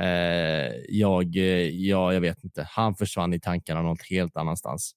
[0.00, 4.92] eh, jag, eh, ja, jag vet inte, han försvann i tankarna något helt annanstans.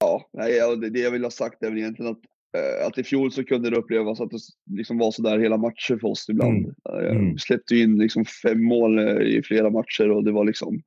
[0.00, 2.20] Ja, det, det jag vill ha sagt är väl egentligen att,
[2.56, 4.38] eh, att i fjol så kunde det upplevas att det
[4.76, 6.66] liksom var sådär hela matcher för oss ibland.
[6.66, 7.32] Eh, Mm.
[7.32, 10.82] Vi släppte in liksom fem mål i flera matcher och det var liksom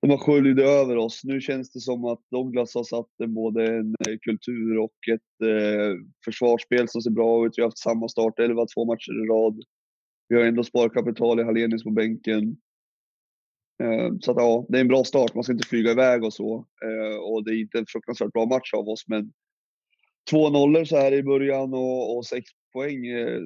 [0.00, 1.20] de har sköljde över oss.
[1.24, 6.88] Nu känns det som att Douglas har satt både en kultur och ett eh, försvarsspel
[6.88, 7.52] som ser bra ut.
[7.56, 9.60] Vi har haft samma startelva två matcher i rad.
[10.28, 12.56] Vi har ändå sparkapital i Hallenius på bänken.
[13.82, 15.34] Eh, Så att, ja, det är en bra start.
[15.34, 16.66] Man ska inte flyga iväg och så.
[16.84, 19.32] Eh, Och det är inte en fruktansvärt bra match av oss, men
[20.30, 23.06] två nollor så här i början och, och sex poäng.
[23.06, 23.40] eh,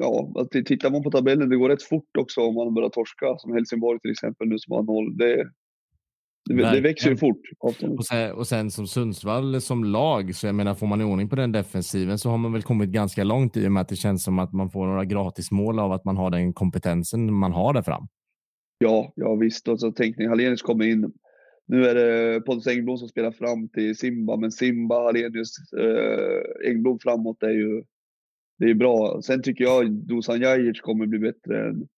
[0.00, 0.32] Ja,
[0.66, 3.34] tittar man på tabellen, det går rätt fort också om man börjar torska.
[3.38, 5.16] Som Helsingborg till exempel nu som har noll.
[5.16, 5.36] Det,
[6.48, 7.40] det, det växer ju fort.
[7.98, 11.28] Och sen, och sen som Sundsvall som lag, så jag menar, får man i ordning
[11.28, 13.96] på den defensiven så har man väl kommit ganska långt i och med att det
[13.96, 17.72] känns som att man får några gratismål av att man har den kompetensen man har
[17.72, 18.06] där fram.
[18.78, 19.68] Ja, ja visst.
[19.68, 21.12] Och så tänk ni, Hallenius kommer in.
[21.66, 26.98] Nu är det Pontus Engblom som spelar fram till Simba, men Simba, Hallenius, eh, Engblom
[26.98, 27.82] framåt är ju
[28.58, 29.20] det är bra.
[29.22, 31.88] Sen tycker jag Dusan Jajic kommer bli bättre än,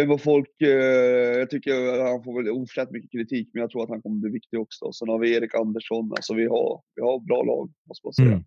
[0.00, 0.60] än vad folk...
[0.62, 1.72] Eh, jag tycker
[2.12, 4.92] han får väl oförtjänt mycket kritik, men jag tror att han kommer bli viktig också.
[4.92, 6.10] Sen har vi Erik Andersson.
[6.10, 8.32] Alltså vi har, vi har bra lag, måste man säga.
[8.32, 8.44] Mm.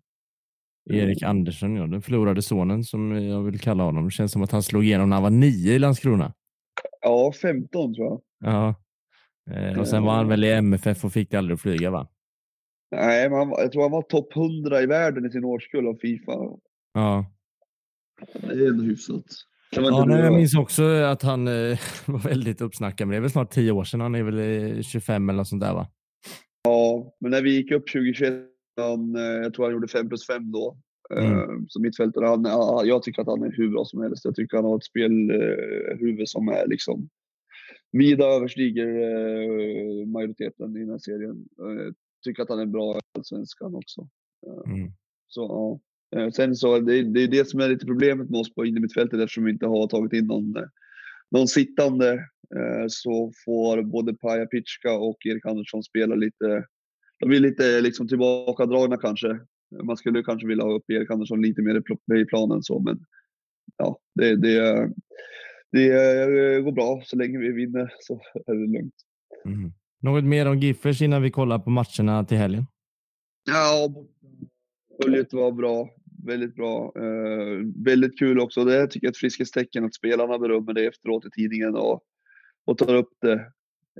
[0.90, 4.04] Erik Andersson, ja, den förlorade sonen som jag vill kalla honom.
[4.04, 6.32] Det känns som att han slog igenom när han var nio i Landskrona.
[7.00, 8.20] Ja, 15 tror jag.
[8.38, 8.74] Ja.
[9.50, 12.08] Eh, och sen var han väl i MFF och fick aldrig att flyga va?
[12.90, 15.94] Nej, men han, jag tror han var topp 100 i världen i sin årskull av
[15.94, 16.32] Fifa.
[16.94, 17.26] Ja.
[18.40, 19.24] Det är ändå hyfsat.
[19.70, 23.30] Ja, nej, jag minns också att han eh, var väldigt uppsnackad, men det är väl
[23.30, 24.00] snart tio år sedan.
[24.00, 25.88] Han är väl eh, 25 eller något sånt där va?
[26.64, 28.34] Ja, men när vi gick upp 2021,
[28.76, 30.78] han, eh, jag tror han gjorde 5 plus 5 då.
[31.14, 31.32] Mm.
[31.32, 32.26] Eh, Som mittfältare.
[32.26, 34.24] Han, ja, jag tycker att han är hur bra som helst.
[34.24, 37.08] Jag tycker han har ett spelhuvud som är liksom
[37.92, 41.48] vida överstiger eh, majoriteten i den här serien.
[41.60, 41.94] Eh, Jag
[42.24, 44.08] tycker att han är bra i Allsvenskan också.
[44.66, 44.90] Mm.
[45.28, 45.40] Så,
[46.10, 46.20] ja.
[46.20, 49.20] Eh, Sen så, det, det är det som är lite problemet med oss på innermittfältet
[49.20, 50.62] eftersom vi inte har tagit in någon, eh,
[51.30, 52.12] någon sittande
[52.56, 56.66] eh, så får både Paja Pitschka och Erik Andersson spela lite.
[57.20, 59.40] De blir lite liksom tillbakadragna kanske.
[59.82, 61.82] Man skulle kanske vilja ha upp Erik Andersson lite mer
[62.16, 63.04] i planen så, men
[63.76, 64.90] ja, det, det,
[65.72, 68.94] det går bra så länge vi vinner så är det lugnt.
[69.44, 69.72] Mm.
[70.00, 72.66] Något mer om Giffers innan vi kollar på matcherna till helgen?
[73.44, 73.88] Ja,
[75.02, 75.90] följet var bra.
[76.26, 76.92] Väldigt bra.
[76.96, 78.64] Eh, väldigt kul också.
[78.64, 82.02] Det tycker jag är ett friskhetstecken att spelarna berömmer det efteråt i tidningen och,
[82.64, 83.34] och tar upp det.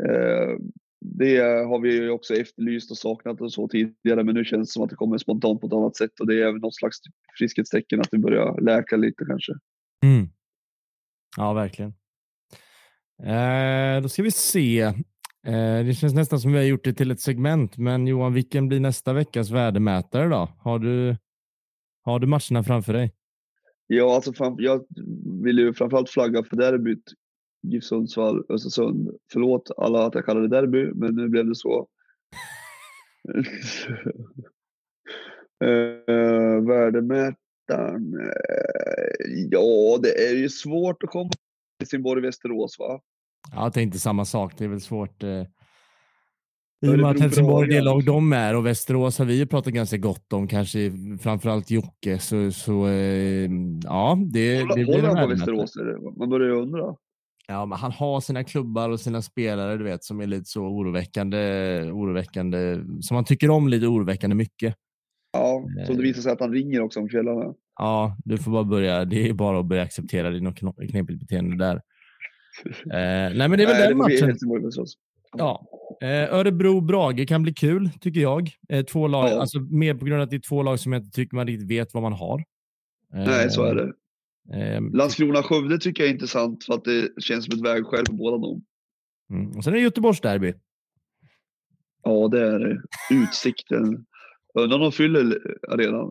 [0.09, 0.57] Eh,
[1.01, 4.83] det har vi också efterlyst och saknat och så tidigare, men nu känns det som
[4.83, 6.97] att det kommer spontant på ett annat sätt och det är något slags
[7.39, 9.53] friskhetstecken att det börjar läka lite kanske.
[10.05, 10.29] Mm.
[11.37, 11.95] Ja, verkligen.
[13.23, 14.81] Eh, då ska vi se.
[15.47, 18.69] Eh, det känns nästan som vi har gjort det till ett segment, men Johan, vilken
[18.69, 20.49] blir nästa veckas värdemätare då?
[20.59, 21.17] Har du,
[22.03, 23.15] har du matcherna framför dig?
[23.87, 24.85] Ja, alltså jag
[25.45, 27.13] vill ju framförallt flagga för derbyt
[27.71, 29.11] GIF Sundsvall, Östersund.
[29.33, 31.89] Förlåt alla att jag kallar det derby, men nu blev det så.
[35.65, 38.15] uh, värdemätaren.
[38.15, 41.41] Uh, ja, det är ju svårt att komma till
[41.81, 43.01] Helsingborg-Västerås va?
[43.53, 44.55] Ja, jag tänkte samma sak.
[44.59, 45.23] Det är väl svårt.
[45.23, 45.43] Eh...
[46.81, 49.47] I och med att Helsingborg är det lag de är och Västerås har vi ju
[49.47, 52.19] pratat ganska gott om, kanske framförallt Jocke.
[52.19, 52.73] Så, så
[53.85, 55.77] ja, det, Håller, det blir Håller han på Västerås?
[56.17, 56.97] Man börjar ju undra.
[57.51, 60.63] Ja, men han har sina klubbar och sina spelare du vet, som är lite så
[60.63, 61.39] oroväckande,
[61.93, 64.75] oroväckande, som man tycker om lite oroväckande mycket.
[65.33, 67.55] Ja, så det visar sig att han ringer också om kvällarna.
[67.79, 69.05] Ja, du får bara börja.
[69.05, 70.31] Det är bara att börja acceptera.
[70.31, 70.59] Något
[70.91, 71.75] knepigt beteende där.
[72.85, 74.37] eh, nej, men det är väl nej, den matchen.
[75.33, 75.67] Ja.
[76.03, 78.51] Eh, Örebro-Brage kan bli kul, tycker jag.
[78.69, 79.41] Eh, två lag, ja.
[79.41, 81.47] alltså, mer på grund av att det är två lag som jag inte tycker man
[81.47, 82.45] riktigt vet vad man har.
[83.13, 83.93] nej, så är det.
[84.55, 88.39] Eh, Landskrona-Skövde tycker jag är intressant för att det känns som ett vägskäl för båda
[88.39, 88.65] dem.
[89.31, 89.57] Mm.
[89.57, 90.55] Och sen är det Göteborgs-derby.
[92.03, 92.83] Ja, det är det.
[93.11, 94.07] Utsikten.
[94.55, 95.39] Undrar om de fyller
[95.69, 96.11] arenan.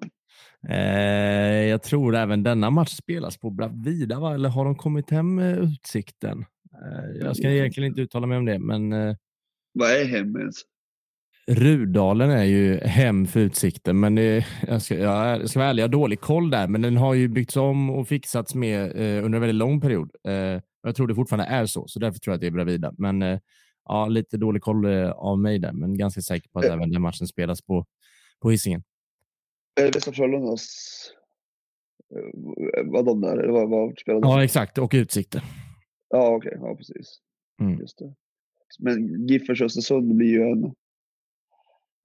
[0.69, 4.33] Eh, jag tror även denna match spelas på Bravida, va?
[4.33, 6.45] eller har de kommit hem med Utsikten?
[6.73, 8.93] Eh, jag ska egentligen inte uttala mig om det, men...
[8.93, 9.15] Eh,
[9.73, 10.55] Vad är hem ens?
[11.51, 15.87] Rudalen är ju hem för Utsikten, men det, jag, ska, jag ska vara ärlig, jag
[15.87, 19.37] har dålig koll där, men den har ju byggts om och fixats med eh, under
[19.37, 20.11] en väldigt lång period.
[20.27, 22.93] Eh, jag tror det fortfarande är så, så därför tror jag att det är Bravida.
[22.97, 23.39] Men eh,
[23.83, 27.01] ja, lite dålig koll eh, av mig där, men ganska säker på att även den
[27.01, 27.85] matchen spelas på,
[28.41, 28.83] på Hisingen.
[29.79, 30.67] Är det Västra Frölundas?
[32.15, 33.37] Eh, var de där?
[33.37, 34.77] Eller vad, vad spelade Ja, exakt.
[34.77, 35.41] Och Utsikten.
[36.09, 36.49] Ja, okej.
[36.57, 36.69] Okay.
[36.69, 37.19] Ja, precis.
[37.61, 37.79] Mm.
[37.79, 38.13] Just det.
[38.79, 40.73] Men Giffers Östersund blir ju en,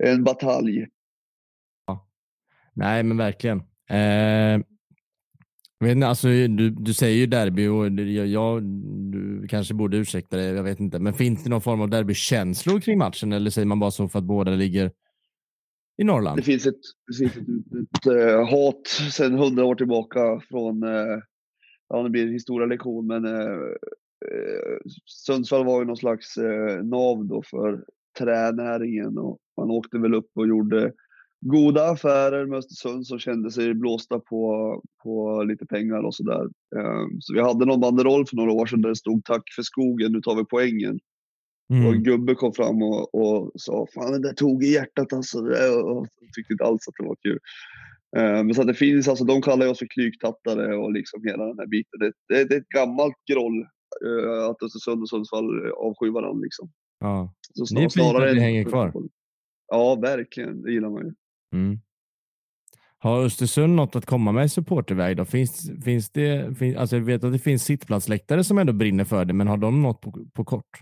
[0.06, 0.86] en batalj.
[1.86, 2.08] Ja.
[2.74, 3.58] Nej, men verkligen.
[3.90, 4.64] Eh,
[5.82, 8.62] vet inte, alltså, du, du säger ju derby och jag, jag,
[9.12, 10.98] du kanske borde ursäkta det, jag vet inte.
[10.98, 14.18] Men finns det någon form av derbykänslor kring matchen eller säger man bara så för
[14.18, 14.90] att båda ligger
[15.96, 16.38] i Norrland?
[16.38, 20.84] Det finns ett, det finns ett, ett, ett uh, hat sedan hundra år tillbaka från,
[20.84, 21.18] uh,
[21.88, 23.74] ja det blir en historielektion, men uh,
[25.06, 26.36] Sundsvall var ju någon slags
[26.82, 27.84] nav då för
[28.18, 30.92] tränäringen och man åkte väl upp och gjorde
[31.40, 36.48] goda affärer med Östersund som kände sig blåsta på, på lite pengar och sådär.
[37.20, 40.12] Så vi hade någon banderoll för några år sedan där det stod tack för skogen,
[40.12, 40.98] nu tar vi poängen.
[41.72, 41.86] Mm.
[41.86, 45.38] Och en gubbe kom fram och, och sa fan det där tog i hjärtat alltså.
[45.38, 46.06] Och
[46.36, 47.38] tyckte inte alls att det var kul.
[48.16, 51.46] Uh, men så att det finns alltså, de kallar oss för klyktattare och liksom hela
[51.46, 51.98] den här biten.
[52.00, 53.58] Det, det, det är ett gammalt groll
[54.06, 56.70] uh, att Östersund och Sundsvall avskyr varandra liksom.
[57.02, 57.34] Ja.
[57.54, 58.92] Så det är fint att det hänger kvar.
[59.68, 60.62] Ja, verkligen.
[60.62, 61.14] Det gillar man ju.
[61.52, 61.78] Mm.
[62.98, 65.24] Har Östersund något att komma med i supporterväg då?
[65.24, 69.24] Finns, finns det, finns, alltså jag vet att det finns sittplatsläktare som ändå brinner för
[69.24, 70.80] det, men har de något på, på kort?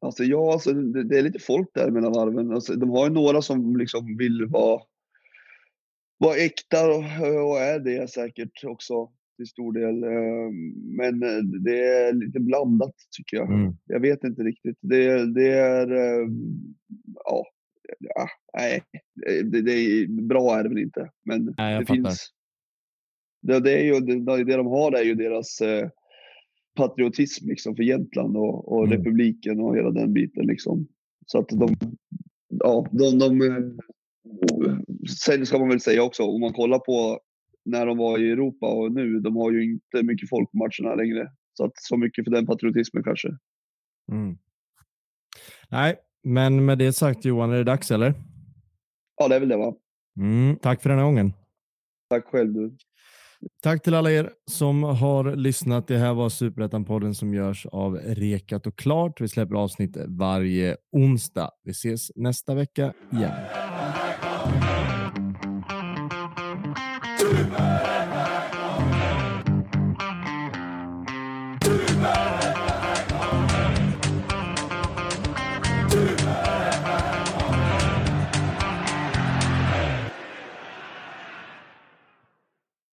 [0.00, 2.52] Alltså ja, alltså, det, det, är lite folk där mellan varven.
[2.52, 4.82] Alltså, de har ju några som liksom vill vara,
[6.18, 7.04] vara äkta och,
[7.50, 10.04] och är det säkert också till stor del.
[10.04, 13.52] Ehm, men eh, det är lite blandat tycker jag.
[13.52, 13.72] Mm.
[13.86, 14.78] Jag vet inte riktigt.
[14.80, 16.74] Det, det är, ehm,
[17.14, 17.46] ja,
[17.98, 18.28] ja
[18.58, 18.82] nej,
[19.44, 21.10] det, det, är bra är det väl inte.
[21.24, 21.94] Men nej, det fattar.
[21.94, 22.28] finns.
[23.42, 25.88] Det, det, är ju, det, det de har är ju deras eh,
[26.76, 28.98] patriotism liksom för Jämtland och, och mm.
[28.98, 30.46] republiken och hela den biten.
[30.46, 30.88] Liksom.
[31.26, 31.76] Så att de,
[32.48, 34.78] ja, de, de, eh,
[35.24, 37.20] sen ska man väl säga också, om man kollar på
[37.64, 40.94] när de var i Europa och nu, de har ju inte mycket folk på matcherna
[40.94, 41.30] längre.
[41.54, 43.28] Så att så mycket för den patriotismen kanske.
[44.12, 44.38] Mm.
[45.70, 48.14] Nej, men med det sagt Johan, är det dags eller?
[49.16, 49.74] Ja, det är väl det va?
[50.20, 51.32] Mm, tack för den här gången.
[52.10, 52.76] Tack själv du.
[53.62, 55.88] Tack till alla er som har lyssnat.
[55.88, 59.20] Det här var Superettan-podden som görs av Rekat och Klart.
[59.20, 61.50] Vi släpper avsnitt varje onsdag.
[61.64, 63.32] Vi ses nästa vecka igen.